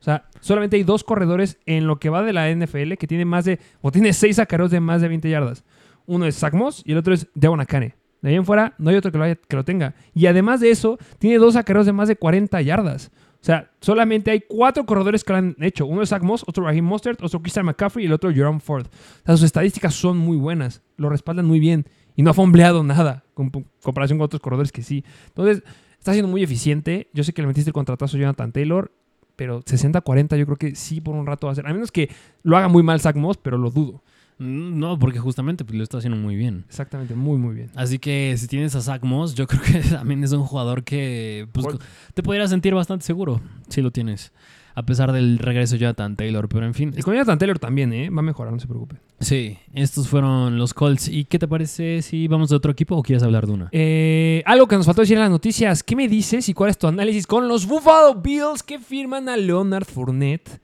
[0.00, 3.24] O sea, solamente hay dos corredores en lo que va de la NFL que tiene
[3.24, 5.64] más de, o tiene seis acarreos de más de 20 yardas.
[6.06, 7.94] Uno es Zach Moss y el otro es Devon Akane.
[8.22, 9.94] De ahí en fuera, no hay otro que lo, que lo tenga.
[10.14, 13.10] Y además de eso, tiene dos acarreos de más de 40 yardas.
[13.40, 15.86] O sea, solamente hay cuatro corredores que lo han hecho.
[15.86, 18.86] Uno es Zach Moss, otro Raheem Mostert, otro Christian McCaffrey y el otro Jerome Ford.
[18.86, 20.82] O sea, sus estadísticas son muy buenas.
[20.96, 21.86] Lo respaldan muy bien.
[22.16, 23.50] Y no ha fombleado nada con
[23.82, 25.04] comparación con otros corredores que sí.
[25.28, 25.62] Entonces,
[26.06, 27.08] Está siendo muy eficiente.
[27.12, 28.92] Yo sé que le metiste el contratazo a Jonathan Taylor,
[29.34, 31.66] pero 60-40 yo creo que sí por un rato va a ser.
[31.66, 32.08] A menos que
[32.44, 34.04] lo haga muy mal Zach Moss, pero lo dudo.
[34.38, 36.64] Mm, No, porque justamente pues, lo está haciendo muy bien.
[36.68, 37.72] Exactamente, muy, muy bien.
[37.74, 41.48] Así que si tienes a Zach Moss, yo creo que también es un jugador que
[41.50, 41.66] pues,
[42.14, 44.32] te podrías sentir bastante seguro si lo tienes.
[44.78, 46.48] A pesar del regreso de Jonathan Taylor.
[46.50, 48.10] Pero en fin, con Jonathan Taylor también, ¿eh?
[48.10, 48.96] Va a mejorar, no se preocupe.
[49.20, 51.08] sí, estos fueron los Colts.
[51.08, 53.68] ¿Y qué te parece si vamos de otro equipo o quieres hablar de una?
[53.72, 55.82] Eh, algo que nos faltó decir en las noticias.
[55.82, 59.36] ¿Qué me dices y cuál es tu análisis con los Buffalo Bills que firman a
[59.38, 60.60] Leonard Fournette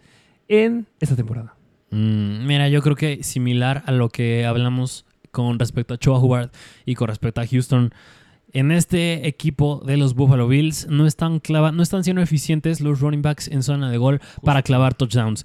[0.46, 1.54] en esta temporada?
[1.90, 6.50] Mm, mira, yo creo que similar a lo que hablamos con respecto a Choa Hubbard
[6.84, 7.92] y con respecto a Houston.
[8.52, 13.00] En este equipo de los Buffalo Bills no están, clava- no están siendo eficientes los
[13.00, 15.44] running backs en zona de gol para clavar touchdowns.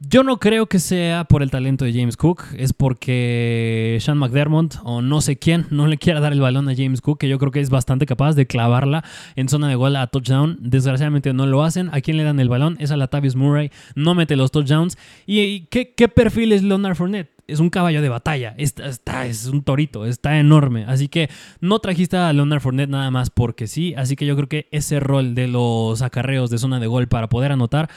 [0.00, 4.76] Yo no creo que sea por el talento de James Cook, es porque Sean McDermott
[4.84, 7.36] o no sé quién no le quiera dar el balón a James Cook, que yo
[7.38, 10.56] creo que es bastante capaz de clavarla en zona de gol a touchdown.
[10.60, 11.90] Desgraciadamente no lo hacen.
[11.92, 12.76] ¿A quién le dan el balón?
[12.78, 14.96] Es a Latavius Murray, no mete los touchdowns.
[15.26, 17.30] ¿Y, y qué, qué perfil es Leonard Fournette?
[17.48, 20.84] Es un caballo de batalla, está, está- es un torito, está enorme.
[20.86, 21.28] Así que
[21.60, 23.94] no trajiste a Leonard Fournette nada más porque sí.
[23.96, 27.28] Así que yo creo que ese rol de los acarreos de zona de gol para
[27.28, 27.88] poder anotar,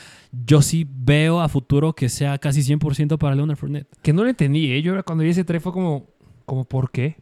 [0.45, 3.87] yo sí veo a futuro que sea casi 100% para Leonard Fournette.
[4.01, 4.81] Que no lo entendí, ¿eh?
[4.81, 6.07] Yo cuando vi ese trade fue como,
[6.45, 7.17] como ¿por qué?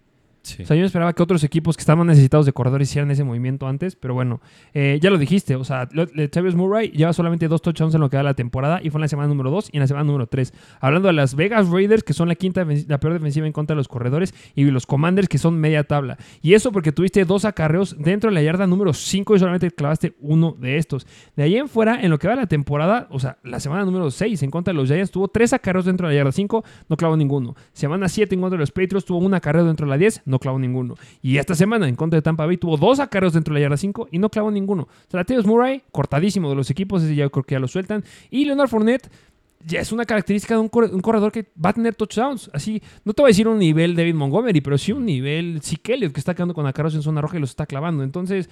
[0.60, 3.68] O sea, yo esperaba que otros equipos que estaban necesitados de corredores hicieran ese movimiento
[3.68, 4.42] antes, pero bueno,
[4.74, 5.88] eh, ya lo dijiste, o sea,
[6.32, 9.02] Travis Murray lleva solamente dos touchdowns en lo que da la temporada y fue en
[9.02, 10.54] la semana número 2 y en la semana número 3.
[10.80, 13.78] Hablando de las Vegas Raiders, que son la quinta, la peor defensiva en contra de
[13.78, 16.18] los corredores, y los Commanders, que son media tabla.
[16.42, 20.14] Y eso porque tuviste dos acarreos dentro de la yarda número 5 y solamente clavaste
[20.20, 21.06] uno de estos.
[21.36, 24.12] De ahí en fuera, en lo que va la temporada, o sea, la semana número
[24.12, 26.98] 6 en contra de los Giants, tuvo tres acarreos dentro de la yarda 5, no
[26.98, 27.56] clavó ninguno.
[27.74, 30.39] Semana 7 en contra de los Patriots, tuvo un acarreo dentro de la 10, no
[30.40, 30.96] clavó ninguno.
[31.22, 33.78] Y esta semana en contra de Tampa Bay tuvo dos acarreos dentro de la yarda
[33.78, 34.88] 5 y no clavó ninguno.
[35.12, 38.04] Latavius Murray, cortadísimo de los equipos, ese ya creo que ya lo sueltan.
[38.30, 39.10] Y Leonard Fournette
[39.66, 42.50] ya es una característica de un, corre- un corredor que va a tener touchdowns.
[42.54, 46.14] Así, no te voy a decir un nivel David Montgomery, pero sí un nivel Elliott,
[46.14, 48.04] que está quedando con acarreos en zona roja y los está clavando.
[48.04, 48.50] Entonces,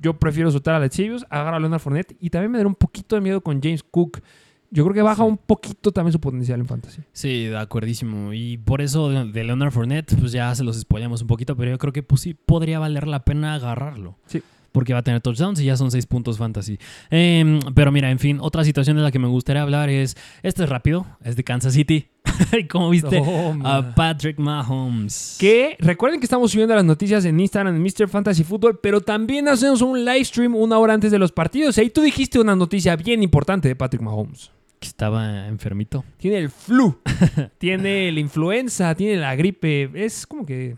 [0.00, 3.14] yo prefiero soltar a Latavius, agarrar a Leonard Fournette y también me da un poquito
[3.16, 4.20] de miedo con James Cook.
[4.70, 5.28] Yo creo que baja Sí.
[5.28, 7.00] un poquito también su potencial en fantasy.
[7.12, 8.32] Sí, de acuerdísimo.
[8.34, 11.78] Y por eso de Leonard Fournette, pues ya se los spoilamos un poquito, pero yo
[11.78, 14.18] creo que pues sí podría valer la pena agarrarlo.
[14.26, 14.42] Sí.
[14.70, 16.78] Porque va a tener touchdowns y ya son seis puntos fantasy.
[17.10, 20.64] Em, pero mira, en fin, otra situación de la que me gustaría hablar es, este
[20.64, 22.08] es rápido, es de Kansas City.
[22.70, 23.20] ¿Cómo viste?
[23.24, 23.94] Oh, a.
[23.94, 25.38] Patrick Mahomes.
[25.40, 28.08] Que recuerden que estamos subiendo las noticias en Instagram en Mr.
[28.08, 31.78] Fantasy Football, pero también hacemos un live stream una hora antes de los partidos.
[31.78, 34.50] Y ahí tú dijiste una noticia bien importante de Patrick Mahomes.
[34.78, 36.04] Que estaba enfermito.
[36.18, 37.00] Tiene el flu,
[37.58, 39.90] tiene la influenza, tiene la gripe.
[39.94, 40.76] Es como que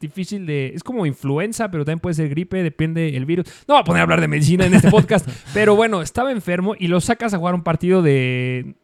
[0.00, 0.72] difícil de...
[0.74, 3.46] Es como influenza, pero también puede ser gripe, depende del virus.
[3.66, 6.74] No voy a poner a hablar de medicina en este podcast, pero bueno, estaba enfermo
[6.78, 8.74] y lo sacas a jugar un partido de...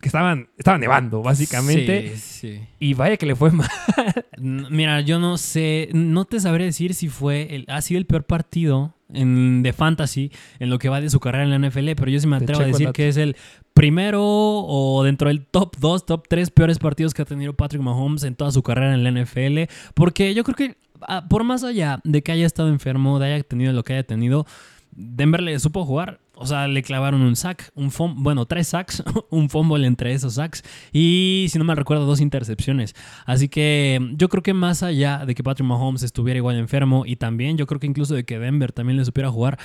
[0.00, 2.16] que estaban, estaban nevando, básicamente.
[2.16, 2.60] Sí, sí.
[2.78, 3.68] Y vaya que le fue mal.
[4.38, 8.24] Mira, yo no sé, no te sabré decir si fue el, ha sido el peor
[8.24, 12.10] partido en, de fantasy en lo que va de su carrera en la NFL, pero
[12.10, 13.36] yo sí me atrevo a el decir que es el
[13.78, 18.24] primero o dentro del top 2, top 3 peores partidos que ha tenido Patrick Mahomes
[18.24, 22.00] en toda su carrera en la NFL, porque yo creo que ah, por más allá
[22.02, 24.46] de que haya estado enfermo, de haya tenido lo que haya tenido,
[24.90, 26.18] Denver le supo jugar.
[26.40, 30.34] O sea, le clavaron un sack, un fum- bueno, tres sacks, un fumble entre esos
[30.34, 32.94] sacks y, si no me recuerdo, dos intercepciones.
[33.26, 37.14] Así que yo creo que más allá de que Patrick Mahomes estuviera igual enfermo y
[37.14, 39.58] también yo creo que incluso de que Denver también le supiera jugar,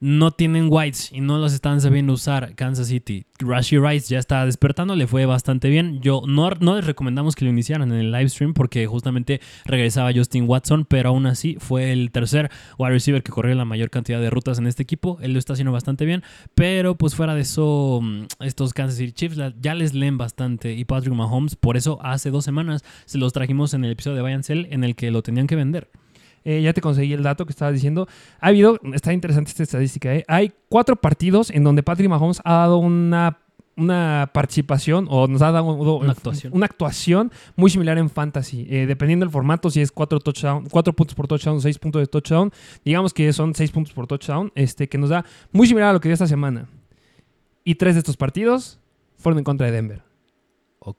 [0.00, 3.26] no tienen whites y no los están sabiendo usar Kansas City.
[3.38, 6.00] Rashi Rice ya está despertando, le fue bastante bien.
[6.00, 10.12] Yo no, no les recomendamos que lo iniciaran en el live stream porque justamente regresaba
[10.14, 14.20] Justin Watson, pero aún así fue el tercer wide receiver que corrió la mayor cantidad
[14.20, 15.18] de rutas en este equipo.
[15.20, 16.22] Él lo está haciendo bastante bien,
[16.54, 20.86] pero pues fuera de eso, mm, estos Kansas City Chiefs ya les leen bastante y
[20.86, 24.32] Patrick Mahomes, por eso hace dos semanas se los trajimos en el episodio de Buy
[24.32, 25.90] and Sell en el que lo tenían que vender.
[26.44, 28.08] Eh, ya te conseguí el dato que estabas diciendo.
[28.40, 30.24] Ha habido, está interesante esta estadística, ¿eh?
[30.26, 33.38] hay cuatro partidos en donde Patrick Mahomes ha dado una,
[33.76, 36.52] una participación o nos ha dado Una actuación.
[36.54, 38.66] una actuación muy similar en fantasy.
[38.70, 42.00] Eh, dependiendo del formato, si es cuatro, touchdown, cuatro puntos por touchdown o seis puntos
[42.00, 42.50] de touchdown,
[42.84, 46.00] digamos que son seis puntos por touchdown, este, que nos da muy similar a lo
[46.00, 46.68] que dio esta semana.
[47.64, 48.78] Y tres de estos partidos
[49.18, 50.02] fueron en contra de Denver.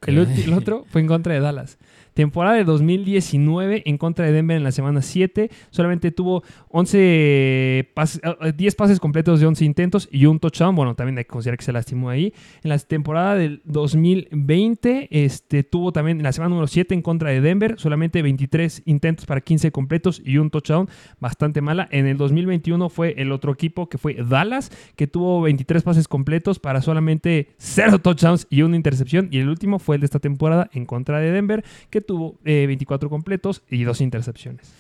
[0.06, 1.80] El, ulti- el otro fue en contra de Dallas.
[2.13, 5.50] Temporada de 2019 en contra de Denver en la semana 7.
[5.69, 10.76] Solamente tuvo 11 pases, eh, 10 pases completos de 11 intentos y un touchdown.
[10.76, 12.34] Bueno, también hay que considerar que se lastimó ahí.
[12.63, 17.30] En la temporada del 2020 este, tuvo también en la semana número 7 en contra
[17.30, 17.76] de Denver.
[17.78, 20.89] Solamente 23 intentos para 15 completos y un touchdown.
[21.19, 21.88] Bastante mala.
[21.91, 26.60] En el 2021 fue el otro equipo que fue Dallas, que tuvo 23 pases completos
[26.60, 29.30] para solamente 0 touchdowns y una intercepción.
[29.32, 32.65] Y el último fue el de esta temporada en contra de Denver, que tuvo eh,
[32.67, 34.71] 24 completos y dos intercepciones.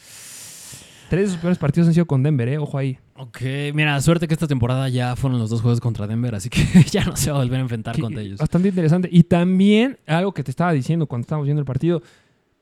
[1.11, 2.57] Tres de sus peores partidos han sido con Denver, ¿eh?
[2.57, 2.97] Ojo ahí.
[3.17, 3.41] Ok,
[3.73, 7.03] mira, suerte que esta temporada ya fueron los dos juegos contra Denver, así que ya
[7.03, 8.39] no se va a volver a enfrentar contra ellos.
[8.39, 9.09] Bastante interesante.
[9.11, 12.01] Y también algo que te estaba diciendo cuando estábamos viendo el partido.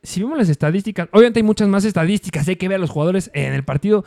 [0.01, 3.29] Si vemos las estadísticas, obviamente hay muchas más estadísticas, hay que ver a los jugadores
[3.35, 4.03] en el partido,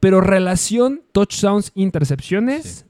[0.00, 2.86] pero relación touchdowns, intercepciones,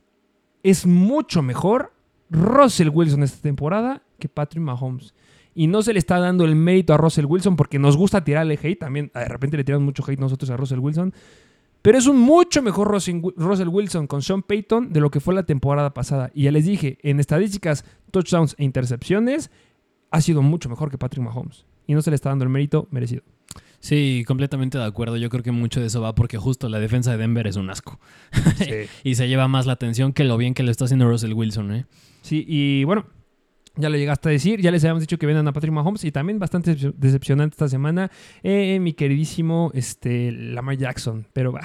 [0.62, 1.92] es mucho mejor
[2.31, 5.12] Russell Wilson esta temporada que Patrick Mahomes.
[5.59, 8.57] Y no se le está dando el mérito a Russell Wilson porque nos gusta tirarle
[8.62, 8.79] hate.
[8.79, 11.12] También de repente le tiramos mucho hate nosotros a Russell Wilson.
[11.83, 15.35] Pero es un mucho mejor Russell Russell Wilson con Sean Payton de lo que fue
[15.35, 16.31] la temporada pasada.
[16.33, 19.51] Y ya les dije, en estadísticas, touchdowns e intercepciones,
[20.12, 21.66] ha sido mucho mejor que Patrick Mahomes.
[21.88, 23.25] Y no se le está dando el mérito merecido.
[23.81, 25.16] Sí, completamente de acuerdo.
[25.16, 27.68] Yo creo que mucho de eso va porque justo la defensa de Denver es un
[27.68, 27.99] asco.
[29.03, 31.73] y se lleva más la atención que lo bien que lo está haciendo Russell Wilson,
[31.73, 31.87] ¿eh?
[32.23, 33.07] Sí, y bueno,
[33.79, 36.12] ya lo llegaste a decir, ya les habíamos dicho que vendan a Patrick Mahomes y
[36.12, 38.11] también bastante decep- decepcionante esta semana,
[38.43, 41.27] eh, mi queridísimo este, Lamar Jackson.
[41.33, 41.62] Pero va,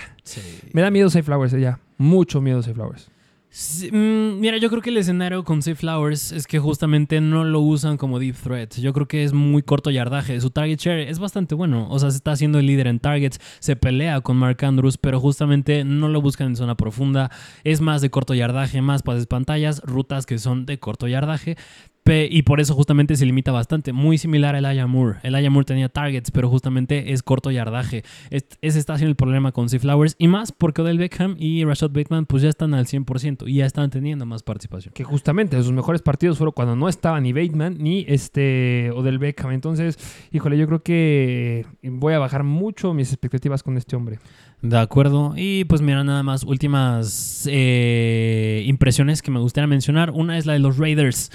[0.71, 3.09] me da miedo Safe Flowers eh, ya, mucho miedo Safe Flowers.
[3.55, 7.43] Sí, mm, mira, yo creo que el escenario con Safe Flowers es que justamente no
[7.43, 8.77] lo usan como deep threat.
[8.79, 10.41] Yo creo que es muy corto yardaje.
[10.41, 11.87] Su target share es bastante bueno.
[11.91, 15.19] O sea, se está haciendo el líder en targets, se pelea con Mark Andrews, pero
[15.19, 17.29] justamente no lo buscan en zona profunda.
[17.63, 21.55] Es más de corto yardaje, más pases pantallas, rutas que son de corto yardaje.
[22.05, 23.93] Y por eso justamente se limita bastante.
[23.93, 25.19] Muy similar a Elijah Moore.
[25.23, 28.03] Elijah Moore tenía targets, pero justamente es corto yardaje.
[28.29, 30.15] Es- Ese está siendo el problema con Safe Flowers.
[30.17, 33.65] Y más porque Odell Beckham y Rashad Bateman pues ya están al 100% y ya
[33.65, 34.93] están teniendo más participación.
[34.93, 39.51] Que justamente sus mejores partidos fueron cuando no estaba ni Bateman ni este Odell Beckham.
[39.51, 39.97] Entonces,
[40.31, 44.19] híjole, yo creo que voy a bajar mucho mis expectativas con este hombre.
[44.61, 45.33] De acuerdo.
[45.37, 50.11] Y pues mira, nada más últimas eh, impresiones que me gustaría mencionar.
[50.11, 51.31] Una es la de los Raiders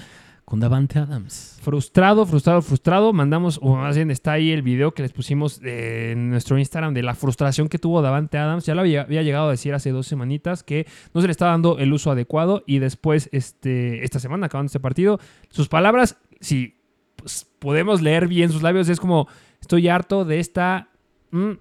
[0.49, 1.59] con Davante Adams.
[1.61, 3.13] Frustrado, frustrado, frustrado.
[3.13, 6.95] Mandamos, o más bien está ahí el video que les pusimos eh, en nuestro Instagram
[6.95, 8.65] de la frustración que tuvo Davante Adams.
[8.65, 11.51] Ya lo había, había llegado a decir hace dos semanitas que no se le estaba
[11.51, 12.65] dando el uso adecuado.
[12.67, 16.81] Y después, este, esta semana, acabando este partido, sus palabras, si
[17.17, 19.29] pues, podemos leer bien sus labios, es como:
[19.61, 20.89] Estoy harto de esta.
[21.31, 21.53] mm,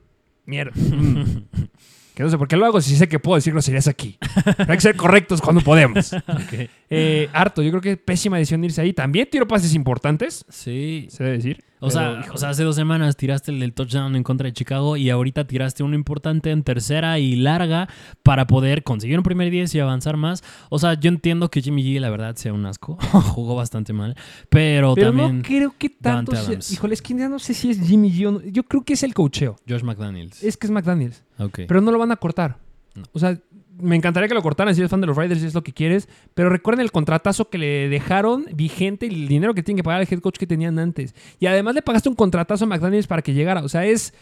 [0.45, 0.71] mierda.
[2.17, 2.17] mm".
[2.17, 4.17] Que no sé por qué lo hago si sé que puedo decir groserías aquí.
[4.43, 6.13] Pero hay que ser correctos cuando podemos.
[6.27, 6.69] Ok.
[6.89, 8.93] Eh, harto, yo creo que pésima decisión irse ahí.
[8.93, 11.07] También tiro pases importantes, Sí.
[11.09, 11.63] se debe decir.
[11.79, 14.97] O sea, o sea, hace dos semanas tiraste el del touchdown en contra de Chicago
[14.97, 17.87] y ahorita tiraste uno importante en tercera y larga
[18.23, 20.43] para poder conseguir un primer 10 y avanzar más.
[20.69, 22.97] O sea, yo entiendo que Jimmy G, la verdad, sea un asco.
[23.11, 24.15] Jugó bastante mal.
[24.49, 26.59] Pero, Pero también no creo que tanto sea-.
[26.71, 28.41] Híjole, es que ya no sé si es Jimmy G o no.
[28.41, 29.57] Yo creo que es el cocheo.
[29.67, 30.43] Josh McDaniels.
[30.43, 31.23] Es que es McDaniels.
[31.37, 31.61] Ok.
[31.67, 32.57] Pero no lo van a cortar.
[32.95, 33.03] No.
[33.13, 33.39] O sea,
[33.79, 35.73] me encantaría que lo cortaran si eres fan de los Raiders y es lo que
[35.73, 36.07] quieres.
[36.33, 40.01] Pero recuerden el contratazo que le dejaron vigente y el dinero que tienen que pagar
[40.01, 41.15] al head coach que tenían antes.
[41.39, 43.63] Y además le pagaste un contratazo a McDaniels para que llegara.
[43.63, 44.13] O sea, es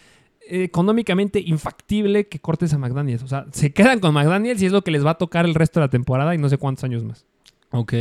[0.47, 3.23] eh, económicamente infactible que cortes a McDaniels.
[3.23, 5.55] O sea, se quedan con McDaniels y es lo que les va a tocar el
[5.55, 7.25] resto de la temporada y no sé cuántos años más.
[7.75, 7.93] Ok.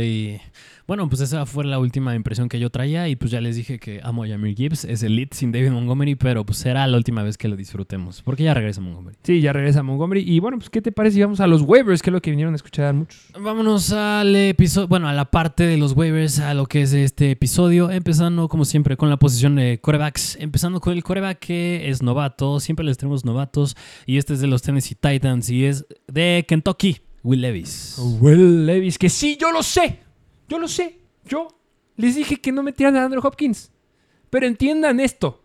[0.87, 3.77] Bueno, pues esa fue la última impresión que yo traía y pues ya les dije
[3.77, 4.85] que amo a Jamir Gibbs.
[4.85, 8.21] Es el lead sin David Montgomery, pero pues será la última vez que lo disfrutemos.
[8.21, 9.17] Porque ya regresa Montgomery.
[9.23, 10.21] Sí, ya regresa Montgomery.
[10.21, 12.01] Y bueno, pues, ¿qué te parece si vamos a los waivers?
[12.01, 13.19] Que es lo que vinieron a escuchar muchos.
[13.37, 17.31] Vámonos al episodio, bueno, a la parte de los waivers, a lo que es este
[17.31, 22.01] episodio, empezando como siempre con la posición de corebacks, empezando con el coreback que es
[22.01, 26.45] novato, siempre les tenemos novatos, y este es de los Tennessee Titans y es de
[26.47, 27.97] Kentucky, Will Levis.
[28.19, 29.99] Will Levis, que sí, yo lo sé.
[30.47, 30.99] Yo lo sé.
[31.25, 31.47] Yo
[31.95, 33.71] les dije que no metieran a Andrew Hopkins.
[34.29, 35.43] Pero entiendan esto.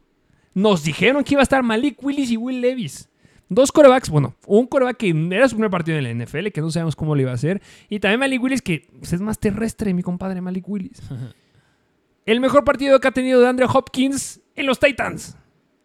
[0.53, 3.09] Nos dijeron que iba a estar Malik Willis y Will Levis.
[3.49, 6.71] Dos corebacks, bueno, un coreback que era su primer partido en la NFL, que no
[6.71, 7.63] sabemos cómo lo iba a hacer.
[7.89, 11.01] Y también Malik Willis, que pues, es más terrestre, mi compadre Malik Willis.
[12.27, 15.35] El mejor partido que ha tenido de Andrew Hopkins en los Titans.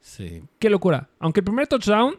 [0.02, 0.44] Sí.
[0.60, 1.10] Qué locura.
[1.20, 2.18] Aunque el primer touchdown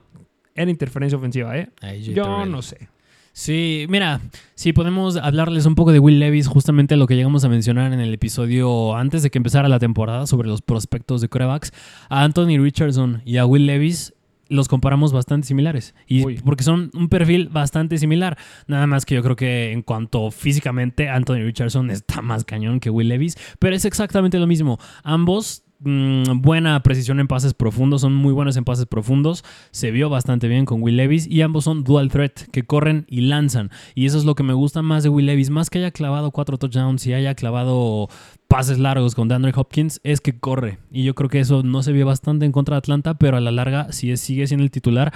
[0.54, 1.68] era interferencia ofensiva, ¿eh?
[2.00, 2.88] Yo no sé.
[3.36, 4.22] Sí, mira,
[4.54, 8.00] si podemos hablarles un poco de Will Levis, justamente lo que llegamos a mencionar en
[8.00, 11.70] el episodio antes de que empezara la temporada sobre los prospectos de corebacks,
[12.08, 14.14] a Anthony Richardson y a Will Levis
[14.48, 15.94] los comparamos bastante similares.
[16.06, 16.40] Y Uy.
[16.42, 18.38] porque son un perfil bastante similar.
[18.68, 22.88] Nada más que yo creo que en cuanto físicamente, Anthony Richardson está más cañón que
[22.88, 23.36] Will Levis.
[23.58, 24.78] Pero es exactamente lo mismo.
[25.02, 29.44] Ambos mm, buena precisión en pases profundos, son muy buenos en pases profundos.
[29.70, 33.22] Se vio bastante bien con Will Levis y ambos son dual threat, que corren y
[33.22, 33.70] lanzan.
[33.94, 36.30] Y eso es lo que me gusta más de Will Levis, más que haya clavado
[36.30, 38.08] cuatro touchdowns y haya clavado
[38.48, 40.78] pases largos con DeAndre Hopkins, es que corre.
[40.90, 43.40] Y yo creo que eso no se vio bastante en contra de Atlanta, pero a
[43.40, 45.12] la larga, si es- sigue siendo el titular,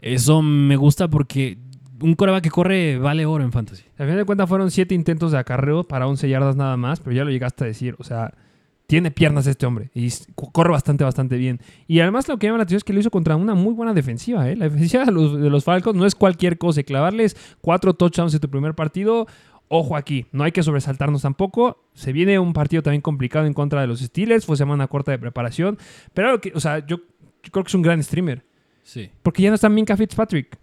[0.00, 1.58] eso me gusta porque
[2.00, 3.82] un coreback que corre vale oro en fantasy.
[3.98, 7.16] Al final de cuentas fueron 7 intentos de acarreo para 11 yardas nada más, pero
[7.16, 7.96] ya lo llegaste a decir.
[7.98, 8.34] O sea,
[8.88, 11.60] tiene piernas este hombre y corre bastante, bastante bien.
[11.86, 13.92] Y además lo que llama la atención es que lo hizo contra una muy buena
[13.92, 14.48] defensiva.
[14.48, 14.56] ¿eh?
[14.56, 16.82] La defensiva de los, de los Falcons no es cualquier cosa.
[16.82, 19.26] Clavarles cuatro touchdowns en tu primer partido,
[19.68, 21.84] ojo aquí, no hay que sobresaltarnos tampoco.
[21.92, 25.18] Se viene un partido también complicado en contra de los Steelers, fue semana corta de
[25.18, 25.76] preparación.
[26.14, 26.96] Pero, o sea, yo,
[27.42, 28.42] yo creo que es un gran streamer.
[28.84, 29.10] Sí.
[29.22, 30.58] Porque ya no está Minka Fitzpatrick.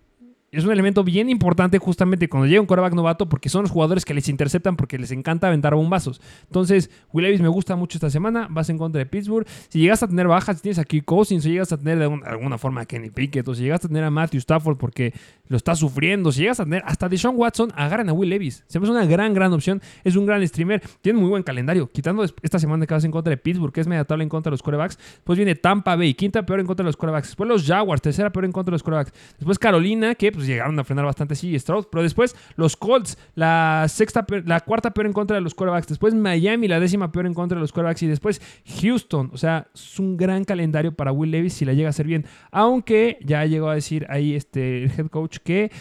[0.56, 4.06] Es un elemento bien importante justamente cuando llega un quarterback novato porque son los jugadores
[4.06, 6.22] que les interceptan porque les encanta aventar bombazos.
[6.44, 8.48] Entonces, Will Levis me gusta mucho esta semana.
[8.50, 9.46] Vas en contra de Pittsburgh.
[9.68, 12.58] Si llegas a tener bajas, si tienes aquí Cousins, si llegas a tener de alguna
[12.58, 15.14] forma a Kenny Pickett, o si llegas a tener a Matthew Stafford porque
[15.50, 18.64] lo está sufriendo, si llegas a tener hasta Deshaun Watson, agarren a Will Levis.
[18.68, 19.82] Se me hace una gran, gran opción.
[20.06, 20.82] Es un gran streamer.
[21.02, 21.92] Tiene muy buen calendario.
[21.92, 24.50] Quitando esta semana que vas en contra de Pittsburgh, que es media tabla en contra
[24.50, 24.98] de los quarterbacks.
[24.98, 27.28] Después viene Tampa Bay, quinta peor en contra de los quarterbacks.
[27.28, 29.14] Después los Jaguars, tercera peor en contra de los quarterbacks.
[29.38, 31.86] Después Carolina, que pues llegaron a frenar bastante sí, Stroud.
[31.92, 35.88] Pero después los Colts, la sexta, la cuarta peor en contra de los quarterbacks.
[35.88, 38.04] Después Miami, la décima peor en contra de los quarterbacks.
[38.04, 38.42] Y después
[38.82, 39.30] Houston.
[39.34, 42.26] O sea, es un gran calendario para Will Levis si la llega a hacer bien.
[42.52, 45.72] Aunque ya llegó a decir ahí este el head coach que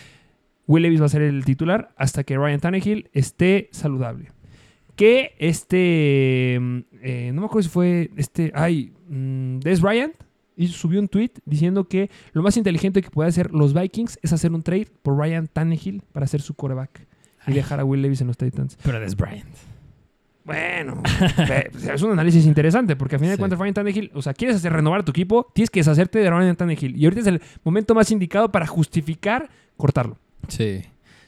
[0.66, 4.32] Will Levis va a ser el titular hasta que Ryan Tannehill esté saludable.
[4.96, 10.14] Que este, eh, no me acuerdo si fue este, ay, mm, Des Bryant
[10.56, 14.32] y subió un tweet diciendo que lo más inteligente que puede hacer los Vikings es
[14.32, 17.06] hacer un trade por Ryan Tannehill para hacer su quarterback
[17.46, 18.78] y dejar a Will Levis en los Titans.
[18.82, 19.44] Pero es Bryant.
[20.44, 21.02] Bueno,
[21.94, 24.72] es un análisis interesante porque al final de cuentas Ryan Tannehill, o sea, quieres hacer
[24.72, 28.10] renovar tu equipo, tienes que deshacerte de Ryan Tannehill y ahorita es el momento más
[28.10, 30.18] indicado para justificar cortarlo.
[30.48, 30.82] Sí.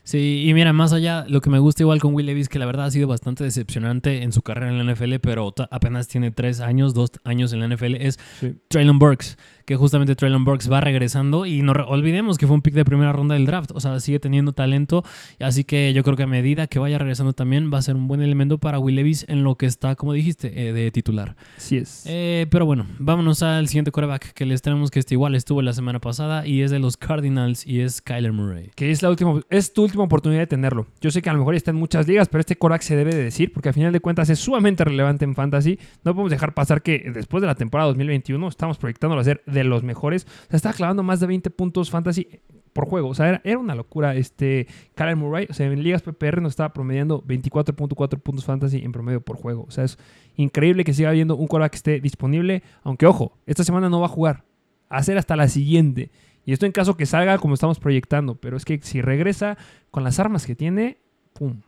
[0.07, 2.67] Sí, y mira, más allá, lo que me gusta igual con Will Levis, que la
[2.67, 6.61] verdad ha sido bastante decepcionante en su carrera en la NFL, pero apenas tiene tres
[6.61, 8.55] años, dos años en la NFL, es Sí.
[8.69, 12.75] Traylon Burks, que justamente Traylon Burks va regresando y no olvidemos que fue un pick
[12.75, 15.05] de primera ronda del draft, o sea, sigue teniendo talento,
[15.41, 18.07] así que yo creo que a medida que vaya regresando también va a ser un
[18.07, 21.37] buen elemento para Will Levis en lo que está, como dijiste, eh, de titular.
[21.57, 22.05] Así es.
[22.07, 25.73] Eh, pero bueno, vámonos al siguiente quarterback que les tenemos que este igual estuvo la
[25.73, 28.71] semana pasada y es de los Cardinals y es Kyler Murray.
[28.77, 30.87] que es la última, es tu última oportunidad de tenerlo.
[31.01, 33.15] Yo sé que a lo mejor está en muchas ligas, pero este Korak se debe
[33.15, 35.79] de decir, porque al final de cuentas es sumamente relevante en fantasy.
[36.05, 39.65] No podemos dejar pasar que después de la temporada 2021 estamos proyectándolo a ser de
[39.65, 40.27] los mejores.
[40.47, 42.29] O sea, está clavando más de 20 puntos fantasy
[42.73, 43.09] por juego.
[43.09, 45.47] O sea, era, era una locura este Kyler Murray.
[45.51, 49.65] O sea, en ligas PPR nos estaba promediando 24.4 puntos fantasy en promedio por juego.
[49.67, 49.99] O sea, es
[50.37, 52.63] increíble que siga habiendo un Korak que esté disponible.
[52.83, 54.45] Aunque, ojo, esta semana no va a jugar.
[54.89, 56.11] A ser hasta la siguiente.
[56.45, 58.37] Y esto en caso que salga como estamos proyectando.
[58.37, 59.57] Pero es que si regresa
[59.91, 60.99] con las armas que tiene,
[61.33, 61.61] ¡pum!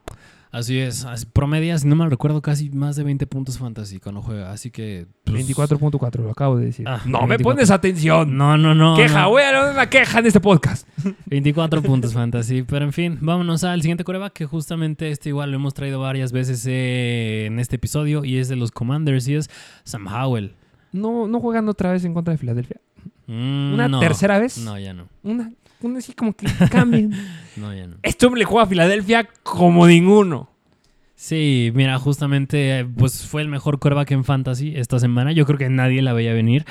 [0.50, 4.22] Así es, así- promedia, si no me recuerdo, casi más de 20 puntos fantasy cuando
[4.22, 5.06] juega, así que...
[5.24, 6.88] pues, 24.4, lo acabo de decir.
[6.88, 7.44] Ah, no me 24.
[7.44, 8.34] pones atención.
[8.37, 8.96] No, no, no.
[8.96, 9.30] queja, no.
[9.30, 10.88] voy a dar una queja en este podcast.
[11.26, 15.56] 24 puntos fantasy, pero en fin, vámonos al siguiente coreback que justamente este igual lo
[15.56, 19.50] hemos traído varias veces eh, en este episodio y es de los Commanders y es
[19.84, 20.54] Sam Howell.
[20.92, 22.80] No, no juegan otra vez en contra de Filadelfia.
[23.26, 24.00] Mm, ¿Una no.
[24.00, 24.56] tercera vez?
[24.56, 25.08] No, ya no.
[25.22, 27.12] Una, una así como que cambien.
[27.56, 27.96] No, ya no.
[28.02, 30.50] este hombre le juega a Filadelfia como ninguno.
[31.14, 35.32] Sí, mira, justamente eh, pues fue el mejor coreback en fantasy esta semana.
[35.32, 36.64] Yo creo que nadie la veía venir.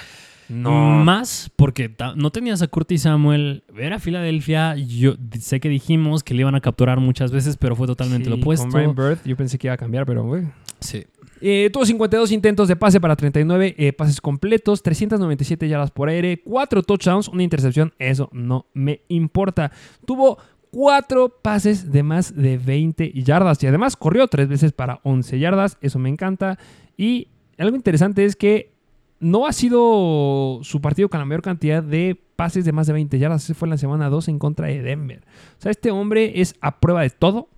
[0.49, 3.63] Más porque no tenías a Curtis Samuel.
[3.77, 4.75] Era Filadelfia.
[4.77, 8.37] Yo sé que dijimos que le iban a capturar muchas veces, pero fue totalmente lo
[8.37, 8.63] opuesto.
[8.69, 10.43] Con Brian Bird, yo pensé que iba a cambiar, pero güey.
[10.79, 11.05] Sí.
[11.41, 16.41] Eh, tuvo 52 intentos de pase para 39 eh, pases completos, 397 yardas por aire,
[16.43, 17.93] 4 touchdowns, una intercepción.
[17.99, 19.71] Eso no me importa.
[20.05, 20.37] Tuvo
[20.71, 25.77] 4 pases de más de 20 yardas y además corrió 3 veces para 11 yardas.
[25.81, 26.57] Eso me encanta.
[26.97, 28.71] Y algo interesante es que
[29.19, 33.17] no ha sido su partido con la mayor cantidad de pases de más de 20
[33.19, 33.43] yardas.
[33.43, 35.21] Ese fue en la semana 2 en contra de Denver.
[35.57, 37.49] O sea, este hombre es a prueba de todo.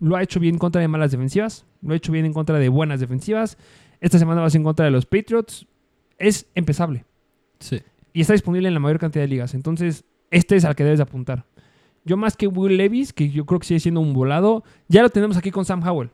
[0.00, 1.66] Lo ha hecho bien en contra de malas defensivas.
[1.82, 3.56] Lo ha hecho bien en contra de buenas defensivas.
[4.00, 5.66] Esta semana vas en contra de los Patriots.
[6.18, 7.04] Es empezable.
[7.60, 7.80] Sí.
[8.12, 9.54] Y está disponible en la mayor cantidad de ligas.
[9.54, 11.44] Entonces, este es al que debes de apuntar.
[12.04, 15.10] Yo más que Will Levis, que yo creo que sigue siendo un volado, ya lo
[15.10, 16.10] tenemos aquí con Sam Howell.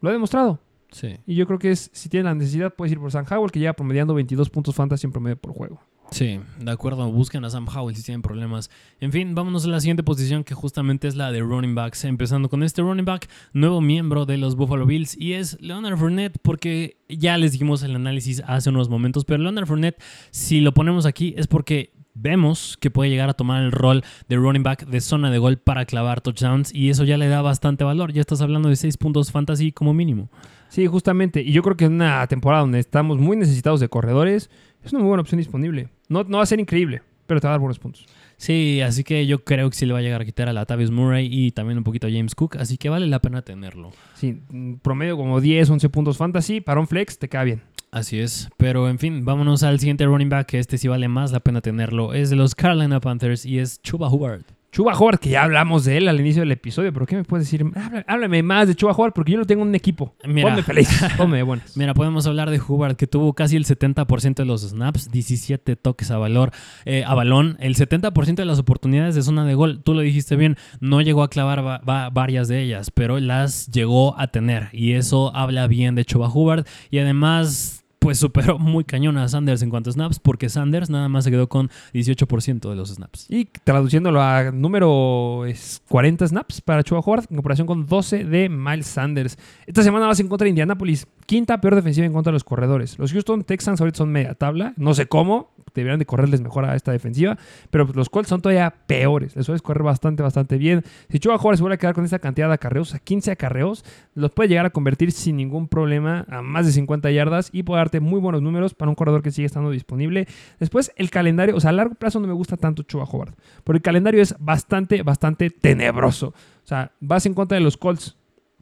[0.00, 0.60] Lo ha demostrado.
[0.90, 1.18] Sí.
[1.26, 3.58] Y yo creo que es, si tienes la necesidad, puedes ir por Sam Howell, que
[3.58, 5.80] lleva promediando 22 puntos fantasy en promedio por juego.
[6.14, 7.10] Sí, de acuerdo.
[7.10, 8.70] Busquen a Sam Howell si tienen problemas.
[9.00, 12.04] En fin, vámonos a la siguiente posición que justamente es la de running backs.
[12.04, 16.38] Empezando con este running back, nuevo miembro de los Buffalo Bills y es Leonard Fournette
[16.40, 20.00] porque ya les dijimos el análisis hace unos momentos, pero Leonard Fournette,
[20.30, 24.36] si lo ponemos aquí es porque vemos que puede llegar a tomar el rol de
[24.36, 27.82] running back de zona de gol para clavar touchdowns y eso ya le da bastante
[27.82, 28.12] valor.
[28.12, 30.30] Ya estás hablando de 6 puntos fantasy como mínimo.
[30.68, 31.42] Sí, justamente.
[31.42, 34.48] Y yo creo que en una temporada donde estamos muy necesitados de corredores,
[34.84, 35.88] es una muy buena opción disponible.
[36.08, 38.06] No, no va a ser increíble, pero te va a dar buenos puntos.
[38.36, 40.90] Sí, así que yo creo que sí le va a llegar a quitar a Latavius
[40.90, 43.92] Murray y también un poquito a James Cook, así que vale la pena tenerlo.
[44.14, 44.40] Sí,
[44.82, 46.60] promedio como 10, 11 puntos fantasy.
[46.60, 47.62] Para un flex te queda bien.
[47.90, 51.30] Así es, pero en fin, vámonos al siguiente running back, que este sí vale más
[51.30, 52.12] la pena tenerlo.
[52.12, 54.42] Es de los Carolina Panthers y es Chuba Hubbard.
[54.74, 57.46] Chuba Howard, que ya hablamos de él al inicio del episodio, pero ¿qué me puedes
[57.46, 57.64] decir?
[58.08, 60.16] Háblame más de Chuba Howard porque yo lo tengo en un equipo.
[60.26, 60.48] Mira.
[60.48, 61.76] Ponme feliz, ponme de buenas.
[61.76, 66.10] Mira, podemos hablar de Hubbard, que tuvo casi el 70% de los snaps, 17 toques
[66.10, 66.50] a, valor,
[66.86, 69.80] eh, a balón, el 70% de las oportunidades de zona de gol.
[69.84, 73.68] Tú lo dijiste bien, no llegó a clavar va- va- varias de ellas, pero las
[73.68, 74.70] llegó a tener.
[74.72, 76.66] Y eso habla bien de Chuba Hubbard.
[76.90, 81.08] Y además, pues superó muy cañón a Sanders en cuanto a snaps, porque Sanders nada
[81.08, 83.24] más se quedó con 18% de los snaps.
[83.30, 88.50] Y traduciéndolo a número es 40 snaps para Chuba Howard en comparación con 12 de
[88.50, 89.38] Miles Sanders.
[89.66, 92.98] Esta semana vas en contra de Indianapolis, quinta peor defensiva en contra de los corredores.
[92.98, 96.76] Los Houston Texans ahorita son media tabla, no sé cómo, deberían de correrles mejor a
[96.76, 97.38] esta defensiva,
[97.70, 99.34] pero los Colts son todavía peores.
[99.34, 100.82] Les sueles correr bastante, bastante bien.
[101.08, 103.84] Si Chuba Howard se vuelve a quedar con esta cantidad de acarreos, a 15 acarreos,
[104.14, 107.80] los puede llegar a convertir sin ningún problema a más de 50 yardas y puede
[108.00, 110.26] muy buenos números para un corredor que sigue estando disponible.
[110.58, 113.34] Después, el calendario, o sea, a largo plazo no me gusta tanto Chuba Howard,
[113.64, 116.28] porque el calendario es bastante, bastante tenebroso.
[116.28, 118.16] O sea, vas en contra de los Colts,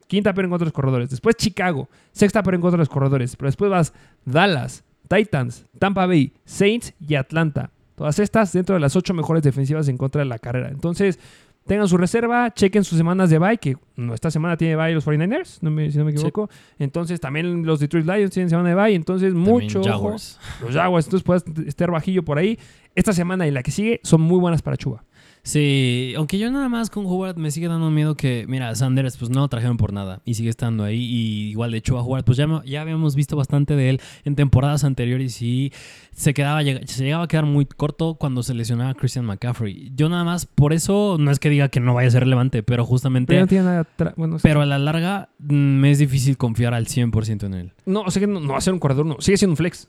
[0.06, 1.10] quinta pero en contra de los corredores.
[1.10, 3.36] Después Chicago, sexta pero en contra de los corredores.
[3.36, 3.92] Pero después vas
[4.24, 7.70] Dallas, Titans, Tampa Bay, Saints y Atlanta.
[7.94, 10.68] Todas estas dentro de las ocho mejores defensivas en contra de la carrera.
[10.68, 11.18] Entonces,
[11.66, 13.76] tengan su reserva, chequen sus semanas de bye, que
[14.14, 16.50] esta semana tiene bye los 49ers, no me- si no me equivoco.
[16.78, 18.94] Entonces, también los Detroit Lions tienen semana de bye.
[18.94, 20.02] Entonces, mucho También ojo.
[20.04, 20.40] Jaguars.
[20.60, 22.58] Los Jaguars, entonces puedes estar bajillo por ahí.
[22.94, 25.04] Esta semana y la que sigue son muy buenas para Chuba.
[25.44, 29.28] Sí, aunque yo nada más con Howard me sigue dando miedo que, mira, Sanders pues
[29.28, 32.22] no lo trajeron por nada y sigue estando ahí y igual de hecho a Howard
[32.24, 35.72] pues ya, ya habíamos visto bastante de él en temporadas anteriores y
[36.12, 39.90] se quedaba se llegaba a quedar muy corto cuando se lesionaba a Christian McCaffrey.
[39.96, 42.62] Yo nada más por eso no es que diga que no vaya a ser relevante,
[42.62, 43.86] pero justamente Pero no tiene nada.
[43.98, 44.42] tra- Bueno, sí.
[44.44, 47.72] pero a la larga mm, me es difícil confiar al 100% en él.
[47.84, 49.16] no, o sea que no, no va a ser un corredor, no.
[49.18, 49.88] Sigue siendo un flex.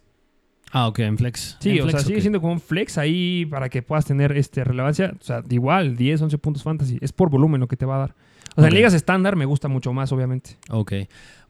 [0.76, 1.56] Ah, ok, en flex.
[1.60, 4.36] Sí, En o flex, sea, sigue siendo como un flex ahí para que puedas tener
[4.36, 5.14] este, relevancia.
[5.22, 6.98] O sea, igual, 10, 11 puntos fantasy.
[7.00, 8.16] Es por volumen lo que te va a dar.
[8.56, 8.70] O sea, Ok.
[8.70, 10.58] en ligas estándar me gusta mucho más, obviamente.
[10.72, 10.94] Ok.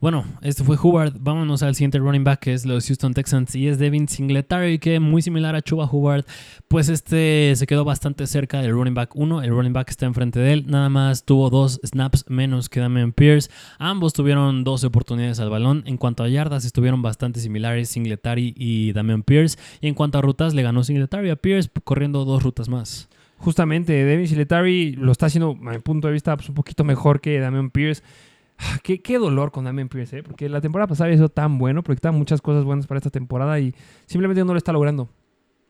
[0.04, 1.14] Bueno, este fue Hubbard.
[1.18, 3.56] Vámonos al siguiente running back, que es los Houston Texans.
[3.56, 6.26] Y es Devin Singletary, que muy similar a Chuba Hubbard.
[6.68, 9.44] Pues este se quedó bastante cerca del running back 1.
[9.44, 10.66] El running back está enfrente de él.
[10.68, 13.50] Nada más tuvo dos snaps menos que Damian Pierce.
[13.80, 15.84] Ambos tuvieron 12 oportunidades al balón.
[15.86, 19.58] En cuanto a yardas, estuvieron bastante similares Singletary y Damian Pierce.
[19.80, 23.08] Y en cuanto a rutas, le ganó Singletary a Pierce corriendo dos rutas más.
[23.38, 27.22] Justamente, Devin Singletary lo está haciendo, a mi punto de vista, pues, un poquito mejor
[27.22, 28.04] que Damian Pierce.
[28.66, 30.24] Ah, Qué, qué dolor con Damian Pierce, ¿eh?
[30.24, 33.60] Porque la temporada pasada había sido tan bueno, proyectaba muchas cosas buenas para esta temporada
[33.60, 33.74] y
[34.06, 35.10] simplemente no lo está logrando.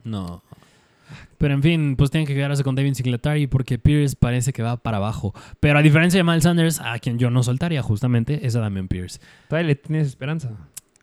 [0.03, 0.43] No.
[1.37, 4.77] Pero en fin, pues tienen que quedarse con Devin Singletary porque Pierce parece que va
[4.77, 5.33] para abajo.
[5.59, 8.87] Pero a diferencia de Miles Sanders, a quien yo no soltaría justamente, es a Damian
[8.87, 9.19] Pierce.
[9.49, 10.51] Todavía le tienes esperanza.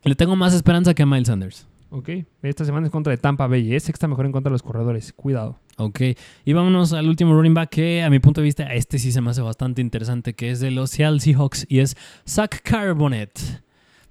[0.03, 1.67] Le tengo más esperanza que a Miles Sanders.
[1.91, 2.09] Ok.
[2.43, 3.75] Esta semana es contra de Tampa Bay.
[3.75, 5.13] Es sexta mejor en contra de los corredores.
[5.13, 5.59] Cuidado.
[5.81, 6.03] Ok,
[6.45, 9.23] y vámonos al último running back que a mi punto de vista este sí se
[9.23, 11.97] me hace bastante interesante, que es de los Seattle Seahawks y es
[12.29, 13.31] Zach Carbonet.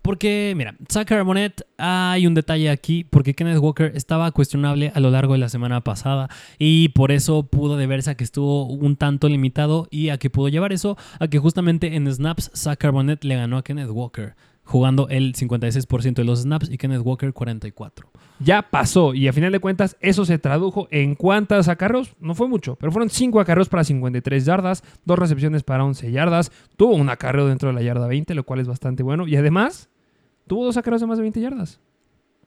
[0.01, 5.11] Porque, mira, Zach Carbonet, hay un detalle aquí, porque Kenneth Walker estaba cuestionable a lo
[5.11, 6.27] largo de la semana pasada
[6.57, 10.47] y por eso pudo deberse a que estuvo un tanto limitado y a que pudo
[10.47, 14.33] llevar eso a que justamente en snaps Zach Carbonet le ganó a Kenneth Walker,
[14.69, 17.91] jugando el 56% de los snaps y Kenneth Walker 44%.
[18.39, 19.15] ya pasó.
[19.15, 22.15] Y a final de cuentas, eso se tradujo en cuántas acarreos.
[22.19, 26.51] No fue mucho, pero fueron 5 acarreos para 53 yardas, dos recepciones para 11 yardas.
[26.77, 29.27] Tuvo un acarreo dentro de la yarda 20, lo cual es bastante bueno.
[29.27, 29.89] Y además,
[30.45, 31.79] tuvo dos acarreos de más de 20 yardas.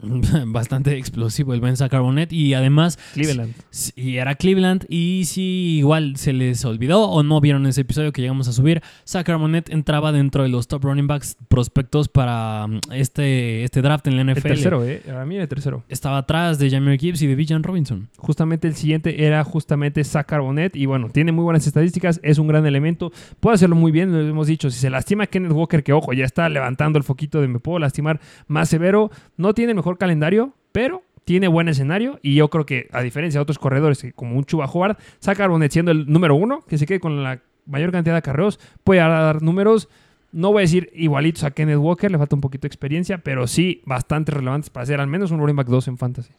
[0.46, 3.55] Bastante explosivo el Ben Carbonet y además Cleveland.
[3.96, 8.20] y era Cleveland y si igual se les olvidó o no vieron ese episodio que
[8.20, 12.80] llegamos a subir, Zach Monet entraba dentro de los top running backs prospectos para mm,
[12.92, 14.48] este, este draft en la El NFL.
[14.48, 15.03] tercero, ¿eh?
[15.16, 15.84] A mí el tercero.
[15.88, 18.09] Estaba atrás de Jameer Gibbs y de Villan Robinson.
[18.16, 20.76] Justamente el siguiente era justamente Zach Carbonet.
[20.76, 23.12] Y bueno, tiene muy buenas estadísticas, es un gran elemento.
[23.40, 24.70] Puede hacerlo muy bien, lo hemos dicho.
[24.70, 27.78] Si se lastima Kenneth Walker, que ojo, ya está levantando el foquito de me puedo
[27.78, 29.11] lastimar más severo.
[29.36, 33.38] No tiene el mejor calendario, pero tiene buen escenario y yo creo que, a diferencia
[33.38, 36.78] de otros corredores que como un Chuba Howard, saca Arbonet siendo el número uno, que
[36.78, 39.88] se quede con la mayor cantidad de acarreos, puede dar números,
[40.32, 43.46] no voy a decir igualitos a Kenneth Walker, le falta un poquito de experiencia, pero
[43.46, 46.30] sí bastante relevantes para ser al menos un running back 2 en fantasy.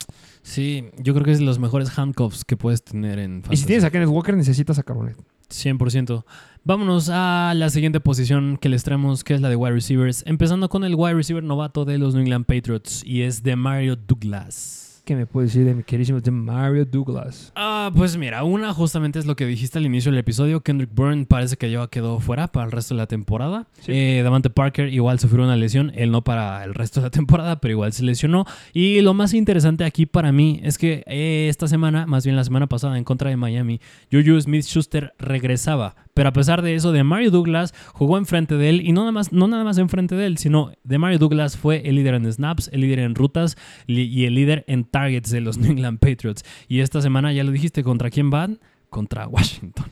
[0.41, 3.53] Sí, yo creo que es de los mejores handcuffs que puedes tener en fantasy.
[3.53, 5.17] Y si tienes a Kenneth Walker, necesitas a Carbonet.
[5.49, 6.25] 100%.
[6.63, 10.23] Vámonos a la siguiente posición que les traemos, que es la de wide receivers.
[10.25, 13.95] Empezando con el wide receiver novato de los New England Patriots y es de Mario
[13.95, 14.82] Douglas.
[15.05, 17.51] ¿Qué me puedes decir de mi queridísimo de Mario Douglas?
[17.57, 20.61] Ah, pues mira, una justamente es lo que dijiste al inicio del episodio.
[20.61, 23.67] Kendrick Bourne parece que ya quedó fuera para el resto de la temporada.
[23.81, 23.91] Sí.
[23.91, 25.91] Eh, Davante Parker igual sufrió una lesión.
[25.93, 28.45] Él no para el resto de la temporada, pero igual se lesionó.
[28.71, 32.45] Y lo más interesante aquí para mí es que eh, esta semana, más bien la
[32.45, 35.95] semana pasada en contra de Miami, Juju Smith-Schuster regresaba.
[36.13, 39.11] Pero a pesar de eso, de Mario Douglas jugó enfrente de él y no nada
[39.11, 42.31] más, no nada más enfrente de él, sino de Mario Douglas fue el líder en
[42.31, 46.45] snaps, el líder en rutas y el líder en targets de los New England Patriots.
[46.69, 48.59] Y esta semana, ya lo dijiste, ¿contra quién van?
[48.89, 49.87] Contra Washington.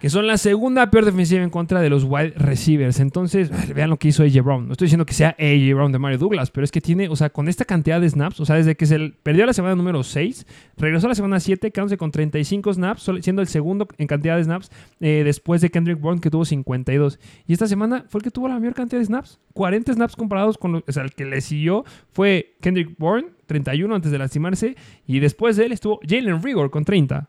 [0.00, 3.00] Que son la segunda peor defensiva en contra de los wide receivers.
[3.00, 4.66] Entonces, vean lo que hizo AJ Brown.
[4.66, 7.16] No estoy diciendo que sea AJ Brown de Mario Douglas, pero es que tiene, o
[7.16, 10.02] sea, con esta cantidad de snaps, o sea, desde que se perdió la semana número
[10.02, 14.36] 6, regresó a la semana 7, quedándose con 35 snaps, siendo el segundo en cantidad
[14.36, 14.70] de snaps
[15.00, 17.18] eh, después de Kendrick Bourne, que tuvo 52.
[17.46, 19.40] Y esta semana fue el que tuvo la mayor cantidad de snaps.
[19.54, 24.12] 40 snaps comparados con, o sea, el que le siguió fue Kendrick Bourne, 31 antes
[24.12, 24.76] de lastimarse,
[25.06, 27.28] y después de él estuvo Jalen Rigor con 30.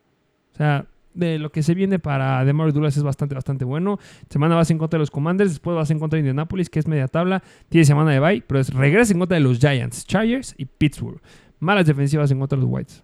[0.54, 0.86] O sea,
[1.18, 4.00] de lo que se viene para DeMar Douglas es bastante, bastante bueno.
[4.30, 6.88] Semana vas en contra de los Commanders, después vas en contra de Indianapolis, que es
[6.88, 7.44] media tabla.
[7.70, 11.22] Tiene semana de bye, pero es, regresa en contra de los Giants, Chargers y Pittsburgh.
[11.60, 13.04] Malas defensivas en contra de los Whites.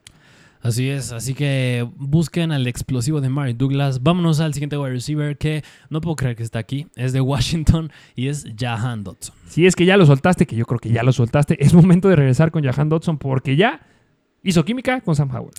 [0.63, 4.01] Así es, así que busquen al explosivo de Mario Douglas.
[4.01, 6.87] Vámonos al siguiente wide receiver que no puedo creer que está aquí.
[6.95, 9.35] Es de Washington y es Jahan Dotson.
[9.47, 12.07] Si es que ya lo soltaste, que yo creo que ya lo soltaste, es momento
[12.07, 13.81] de regresar con Jahan Dodson porque ya
[14.41, 15.53] hizo química con Sam Howell.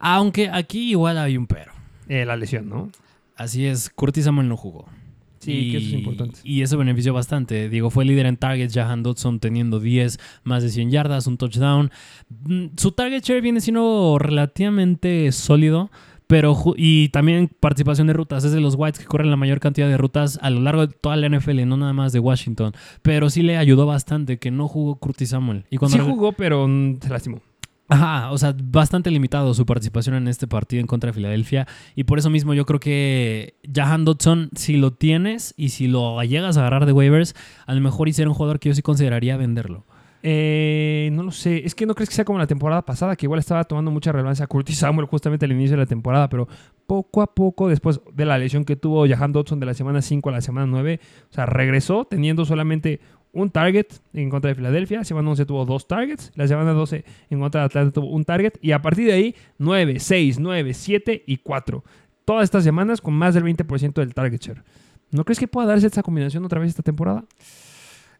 [0.00, 1.79] Aunque aquí igual hay un pero.
[2.10, 2.90] Eh, la lesión, ¿no?
[3.36, 4.86] Así es, Curtis Samuel no jugó.
[5.38, 6.40] Sí, que eso es importante.
[6.44, 7.68] Y eso benefició bastante.
[7.68, 11.90] Digo, fue líder en targets, Jahan Dodson teniendo 10, más de 100 yardas, un touchdown.
[12.44, 15.90] Mm, Su target share viene siendo relativamente sólido.
[16.26, 18.44] Pero, y también participación de rutas.
[18.44, 20.92] Es de los Whites que corren la mayor cantidad de rutas a lo largo de
[20.92, 22.72] toda la NFL, no nada más de Washington.
[23.02, 25.64] Pero sí le ayudó bastante que no jugó Curtis Samuel.
[25.70, 27.40] Y cuando Sí jugó, pero mm, se lastimó.
[27.90, 31.66] Ajá, o sea, bastante limitado su participación en este partido en contra de Filadelfia.
[31.96, 36.22] Y por eso mismo yo creo que Jahan Dodson, si lo tienes y si lo
[36.22, 37.34] llegas a agarrar de waivers,
[37.66, 39.84] a lo mejor hiciera un jugador que yo sí consideraría venderlo.
[40.22, 41.64] Eh, no lo sé.
[41.64, 44.12] Es que no crees que sea como la temporada pasada, que igual estaba tomando mucha
[44.12, 46.46] relevancia Curtis Samuel justamente al inicio de la temporada, pero
[46.86, 50.28] poco a poco, después de la lesión que tuvo Jahan Dodson de la semana 5
[50.28, 53.00] a la semana 9, o sea, regresó teniendo solamente
[53.32, 55.04] un target en contra de Filadelfia.
[55.04, 56.32] Semana 11 tuvo dos targets.
[56.34, 58.54] La semana 12 en contra de Atlanta tuvo un target.
[58.60, 61.84] Y a partir de ahí, 9, 6, 9, 7 y 4.
[62.24, 64.62] Todas estas semanas con más del 20% del target share.
[65.10, 67.24] ¿No crees que pueda darse esta combinación otra vez esta temporada?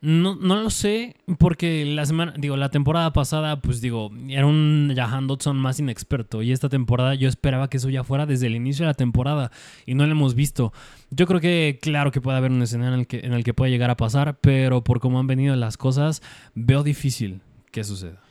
[0.02, 4.90] No, no lo sé, porque la semana, digo, la temporada pasada, pues digo, era un
[4.96, 6.40] Jahan Dodson más inexperto.
[6.42, 9.50] Y esta temporada yo esperaba que eso ya fuera desde el inicio de la temporada.
[9.84, 10.72] Y no lo hemos visto.
[11.10, 13.52] Yo creo que, claro que puede haber un escenario en el que, en el que
[13.52, 16.22] puede llegar a pasar, pero por cómo han venido las cosas,
[16.54, 18.22] veo difícil que suceda.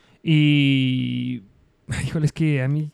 [0.54, 1.42] Y.
[2.06, 2.90] Híjole, es que a mí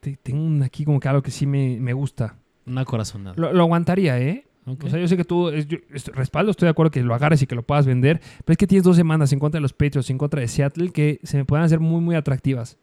[0.00, 2.36] te- tengo un aquí como que algo que sí me, me gusta.
[2.66, 3.34] Una corazonada.
[3.38, 4.44] Lo, lo aguantaría, ¿eh?
[4.72, 5.78] O sea, yo sé que tú, es- yo
[6.14, 8.66] respaldo, estoy de acuerdo que lo agarres y que lo puedas vender, pero es que
[8.66, 11.44] tienes dos semanas en contra de los Patriots, en contra de Seattle, que se me
[11.44, 12.76] pueden hacer muy, muy atractivas,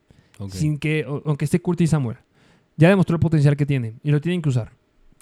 [0.57, 2.17] sin que, o- aunque esté Curtis Samuel.
[2.77, 4.71] Ya demostró el potencial que tiene y lo tienen que usar.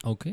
[0.03, 0.27] Ok.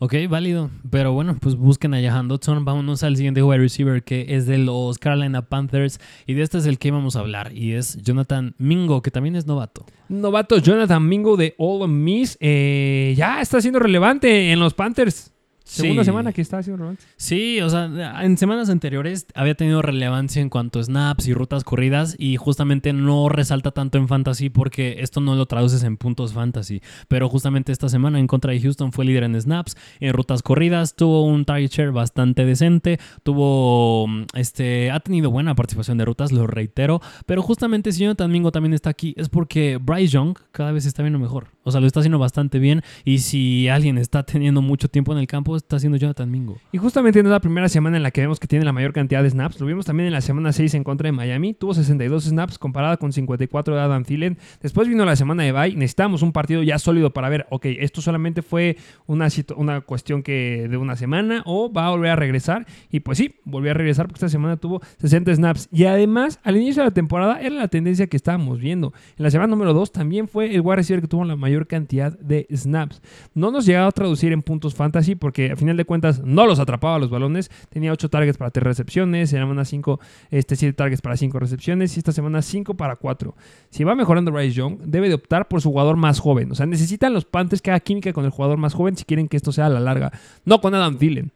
[0.00, 0.70] Ok, válido.
[0.90, 2.64] Pero bueno, pues busquen a Jahan Dodson.
[2.64, 5.98] Vámonos al siguiente wide receiver que es de los Carolina Panthers.
[6.24, 7.52] Y de este es el que íbamos a hablar.
[7.52, 9.84] Y es Jonathan Mingo, que también es novato.
[10.08, 15.32] Novato Jonathan Mingo de All Miss eh, ya está siendo relevante en los Panthers.
[15.68, 16.06] Segunda Sí.
[16.06, 17.04] semana que está siendo relevante.
[17.16, 17.90] Sí, o sea,
[18.24, 22.92] en semanas anteriores había tenido relevancia en cuanto a snaps y rutas corridas y justamente
[22.94, 26.80] no resalta tanto en fantasy porque esto no lo traduces en puntos fantasy.
[27.08, 30.96] Pero justamente esta semana en contra de Houston fue líder en snaps, en rutas corridas,
[30.96, 36.46] tuvo un target share bastante decente, tuvo, este, ha tenido buena participación de rutas, lo
[36.46, 40.86] reitero, pero justamente si Jonathan Mingo también está aquí es porque Bryce Young cada vez
[40.86, 41.48] está viendo mejor.
[41.62, 45.18] O sea, lo está haciendo bastante bien y si alguien está teniendo mucho tiempo en
[45.18, 46.58] el campo está haciendo Jonathan Mingo.
[46.72, 48.92] Y justamente no es la primera semana en la que vemos que tiene la mayor
[48.92, 49.60] cantidad de snaps.
[49.60, 51.54] Lo vimos también en la semana 6 en contra de Miami.
[51.54, 54.38] Tuvo 62 snaps comparada con 54 de Adam Thielen.
[54.60, 55.74] Después vino la semana de bye.
[55.74, 60.66] Necesitamos un partido ya sólido para ver, ok, esto solamente fue una, una cuestión que
[60.68, 62.66] de una semana o va a volver a regresar.
[62.90, 65.68] Y pues sí, volvió a regresar porque esta semana tuvo 60 snaps.
[65.72, 68.92] Y además, al inicio de la temporada era la tendencia que estábamos viendo.
[69.16, 72.18] En la semana número 2 también fue el wide receiver que tuvo la mayor cantidad
[72.18, 73.02] de snaps.
[73.34, 76.58] No nos llegaba a traducir en puntos fantasy porque a final de cuentas no los
[76.58, 77.50] atrapaba los balones.
[77.70, 81.38] Tenía 8 targets para 3 recepciones, en la semana 5, este, 7 targets para 5
[81.38, 83.34] recepciones y esta semana 5 para 4.
[83.70, 86.52] Si va mejorando Bryce Young, debe de optar por su jugador más joven.
[86.52, 89.28] O sea, necesitan los Panthers que haga química con el jugador más joven si quieren
[89.28, 90.12] que esto sea a la larga.
[90.44, 91.32] No con Adam Thielen.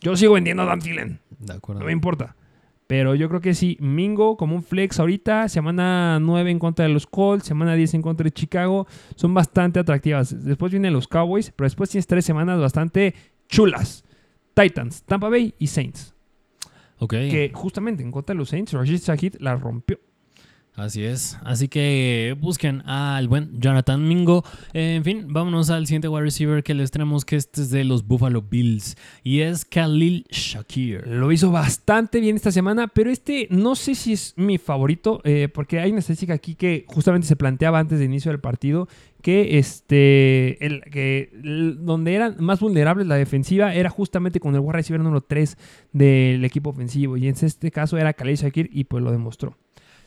[0.00, 1.20] Yo sigo vendiendo a Adam Thielen.
[1.38, 1.80] De acuerdo.
[1.80, 2.35] No me importa.
[2.86, 6.92] Pero yo creo que sí, Mingo como un flex ahorita, semana 9 en contra de
[6.92, 10.44] los Colts, semana 10 en contra de Chicago, son bastante atractivas.
[10.44, 13.14] Después vienen los Cowboys, pero después tienes tres semanas bastante
[13.48, 14.04] chulas.
[14.54, 16.14] Titans, Tampa Bay y Saints.
[16.98, 17.10] Ok.
[17.10, 19.98] Que justamente en contra de los Saints, Rashid Shahid la rompió.
[20.76, 21.38] Así es.
[21.42, 24.44] Así que busquen al buen Jonathan Mingo.
[24.74, 27.82] Eh, en fin, vámonos al siguiente wide receiver que les tenemos, que este es de
[27.82, 28.94] los Buffalo Bills.
[29.24, 31.06] Y es Khalil Shakir.
[31.06, 35.48] Lo hizo bastante bien esta semana, pero este no sé si es mi favorito, eh,
[35.52, 38.86] porque hay una estadística aquí que justamente se planteaba antes de inicio del partido,
[39.22, 41.30] que este el, que
[41.80, 45.56] donde eran más vulnerables la defensiva era justamente con el wide receiver número 3
[45.94, 49.56] del equipo ofensivo, y en este caso era Khalil Shakir y pues lo demostró.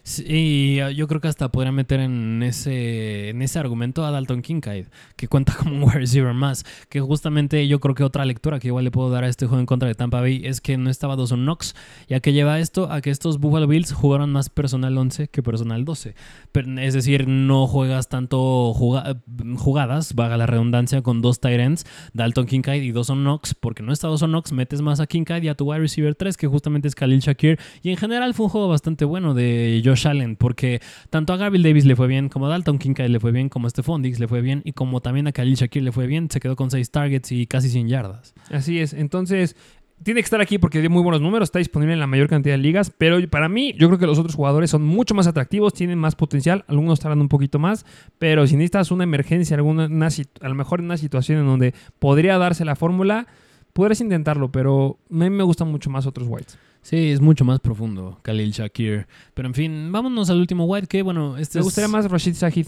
[0.09, 4.85] Sí, yo creo que hasta podría meter en ese, en ese argumento a Dalton Kincaid,
[5.15, 6.65] que cuenta como un wide receiver más.
[6.89, 9.59] Que justamente yo creo que otra lectura que igual le puedo dar a este juego
[9.59, 11.75] en contra de Tampa Bay es que no estaba Dawson Knox,
[12.07, 15.85] ya que lleva esto a que estos Buffalo Bills jugaron más personal 11 que personal
[15.85, 16.15] 12.
[16.51, 19.21] Pero, es decir, no juegas tanto juga-
[19.57, 23.93] jugadas, vaga la redundancia, con dos tight ends, Dalton Kincaid y Dawson Knox, porque no
[23.93, 26.87] está Dawson Knox, metes más a Kincaid y a tu wide receiver 3, que justamente
[26.87, 27.59] es Khalil Shakir.
[27.83, 31.63] Y en general fue un juego bastante bueno de Josh Allen, porque tanto a Gabriel
[31.63, 34.19] Davis le fue bien, como a Dalton Kincaid le fue bien, como a Stephon Diggs
[34.19, 36.71] le fue bien, y como también a Khalil Shakir le fue bien, se quedó con
[36.71, 38.33] 6 targets y casi 100 yardas.
[38.51, 39.55] Así es, entonces
[40.03, 42.55] tiene que estar aquí porque dio muy buenos números, está disponible en la mayor cantidad
[42.55, 45.73] de ligas, pero para mí yo creo que los otros jugadores son mucho más atractivos,
[45.73, 47.85] tienen más potencial, algunos tardan un poquito más,
[48.17, 52.37] pero si necesitas una emergencia, alguna, a lo mejor en una situación en donde podría
[52.37, 53.27] darse la fórmula,
[53.73, 56.57] podrás intentarlo, pero a mí me gustan mucho más otros whites.
[56.81, 59.07] Sí, es mucho más profundo, Khalil Shakir.
[59.33, 62.33] Pero en fin, vámonos al último white, que bueno, este Me es- gustaría más Rashid
[62.33, 62.67] Shahid.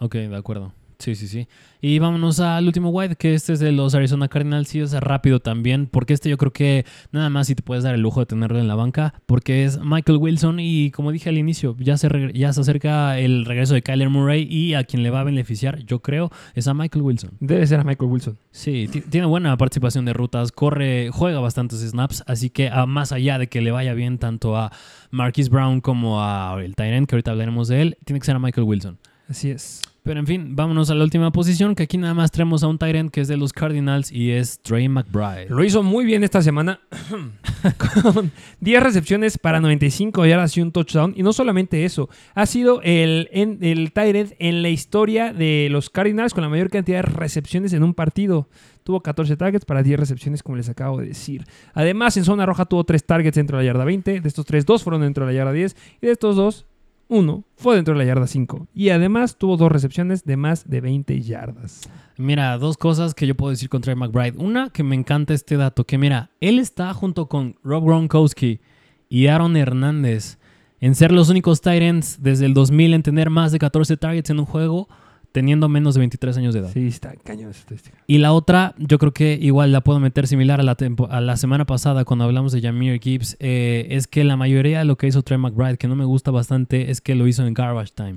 [0.00, 0.72] Ok, de acuerdo.
[0.98, 1.46] Sí, sí, sí.
[1.80, 4.66] Y vámonos al último white, que este es de los Arizona Cardinals.
[4.66, 7.94] Sí, es rápido también, porque este yo creo que nada más si te puedes dar
[7.94, 11.38] el lujo de tenerlo en la banca, porque es Michael Wilson y como dije al
[11.38, 15.10] inicio, ya se, ya se acerca el regreso de Kyler Murray y a quien le
[15.10, 17.30] va a beneficiar, yo creo, es a Michael Wilson.
[17.38, 18.36] Debe ser a Michael Wilson.
[18.50, 23.12] Sí, ti- tiene buena participación de rutas, corre, juega bastantes snaps, así que a más
[23.12, 24.72] allá de que le vaya bien tanto a
[25.12, 28.40] Marquise Brown como a el Tyrant, que ahorita hablaremos de él, tiene que ser a
[28.40, 28.98] Michael Wilson.
[29.28, 29.82] Así es.
[30.08, 32.78] Pero en fin, vámonos a la última posición, que aquí nada más traemos a un
[32.78, 35.50] Tyrant que es de los Cardinals y es Trey McBride.
[35.50, 36.80] Lo hizo muy bien esta semana
[38.02, 41.12] con 10 recepciones para 95 yardas y un touchdown.
[41.14, 45.90] Y no solamente eso, ha sido el, en, el end en la historia de los
[45.90, 48.48] Cardinals con la mayor cantidad de recepciones en un partido.
[48.84, 51.44] Tuvo 14 targets para 10 recepciones, como les acabo de decir.
[51.74, 54.22] Además, en zona roja tuvo 3 targets dentro de la yarda 20.
[54.22, 55.76] De estos 3, 2 fueron dentro de la yarda 10.
[56.00, 56.64] Y de estos 2,
[57.08, 58.68] uno fue dentro de la yarda 5.
[58.74, 61.88] Y además tuvo dos recepciones de más de 20 yardas.
[62.16, 64.38] Mira, dos cosas que yo puedo decir con Trey McBride.
[64.38, 68.60] Una, que me encanta este dato, que mira, él está junto con Rob Gronkowski
[69.08, 70.38] y Aaron Hernández
[70.80, 74.40] en ser los únicos Tyrants desde el 2000 en tener más de 14 targets en
[74.40, 74.88] un juego,
[75.32, 76.70] teniendo menos de 23 años de edad.
[76.72, 77.98] Sí, está cañón esa estadística.
[78.06, 81.20] Y la otra, yo creo que igual la puedo meter similar a la, tempo- a
[81.20, 84.96] la semana pasada cuando hablamos de Jameer Gibbs, eh, es que la mayoría de lo
[84.96, 87.92] que hizo Trey McBride, que no me gusta bastante, es que lo hizo en garbage
[87.94, 88.16] time.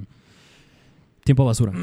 [1.23, 1.73] Tiempo basura.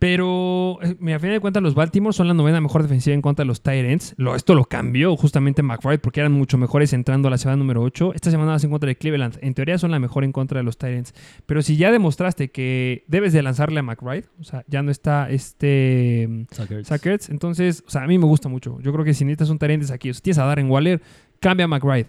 [0.00, 3.44] Pero, eh, a fin de cuentas, los Baltimore son la novena mejor defensiva en contra
[3.44, 4.14] de los Tyrants.
[4.16, 7.82] Lo, esto lo cambió justamente McBride porque eran mucho mejores entrando a la semana número
[7.82, 8.14] 8.
[8.14, 9.38] Esta semana vas en contra de Cleveland.
[9.42, 11.12] En teoría son la mejor en contra de los Tyrants.
[11.44, 15.28] Pero si ya demostraste que debes de lanzarle a McBride, o sea, ya no está
[15.30, 16.88] este Suckers.
[16.88, 18.80] Sackers, entonces, o sea, a mí me gusta mucho.
[18.80, 20.10] Yo creo que si necesitas un Tyrant es aquí.
[20.10, 21.02] O si tienes a Darren Waller,
[21.40, 22.06] cambia a McBride.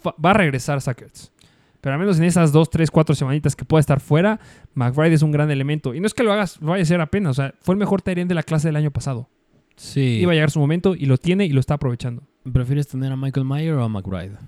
[0.00, 1.32] Fa- Va a regresar Sackers.
[1.84, 4.40] Pero al menos en esas dos, tres, cuatro semanitas que pueda estar fuera,
[4.72, 5.94] McBride es un gran elemento.
[5.94, 7.32] Y no es que lo hagas, lo vaya a hacer apenas.
[7.32, 9.28] O sea, fue el mejor Tyrant de la clase del año pasado.
[9.76, 10.00] Sí.
[10.22, 12.22] Iba a llegar su momento y lo tiene y lo está aprovechando.
[12.50, 14.38] ¿Prefieres tener a Michael Mayer o a McBride?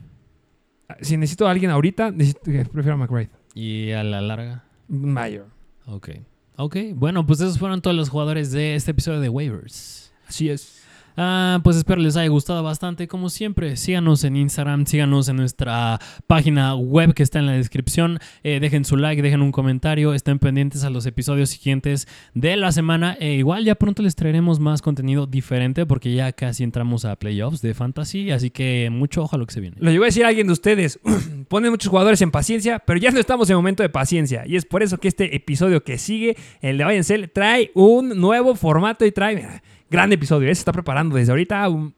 [1.03, 3.28] Si necesito a alguien ahorita, eh, prefiero a McBride.
[3.55, 4.64] Y a la larga.
[4.89, 5.45] Mayer.
[5.84, 6.09] Ok.
[6.57, 6.76] Ok.
[6.95, 10.11] Bueno, pues esos fueron todos los jugadores de este episodio de Waivers.
[10.26, 10.86] Así es.
[11.17, 13.09] Ah, pues espero les haya gustado bastante.
[13.09, 18.19] Como siempre, síganos en Instagram, síganos en nuestra página web que está en la descripción.
[18.43, 22.71] Eh, dejen su like, dejen un comentario, estén pendientes a los episodios siguientes de la
[22.71, 23.17] semana.
[23.19, 27.62] E igual ya pronto les traeremos más contenido diferente porque ya casi entramos a playoffs
[27.62, 29.77] de fantasy, así que mucho ojo a lo que se viene.
[29.81, 31.01] Lo llegó a decir alguien de ustedes.
[31.49, 34.45] Ponen muchos jugadores en paciencia, pero ya no estamos en momento de paciencia.
[34.47, 38.55] Y es por eso que este episodio que sigue, el de Bayern trae un nuevo
[38.55, 40.49] formato y trae gran episodio.
[40.51, 40.55] ¿eh?
[40.55, 41.68] Se está preparando desde ahorita.
[41.68, 41.95] un-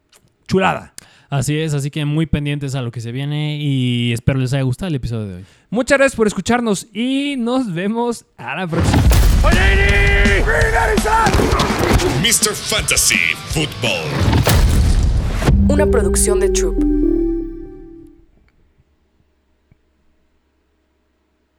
[0.47, 0.93] chulada.
[1.29, 4.63] Así es, así que muy pendientes a lo que se viene y espero les haya
[4.63, 5.45] gustado el episodio de hoy.
[5.69, 9.03] Muchas gracias por escucharnos y nos vemos a la próxima.
[12.23, 12.53] Mr.
[12.55, 13.19] Fantasy
[13.49, 14.09] Football.
[15.67, 17.08] Una producción de Troop.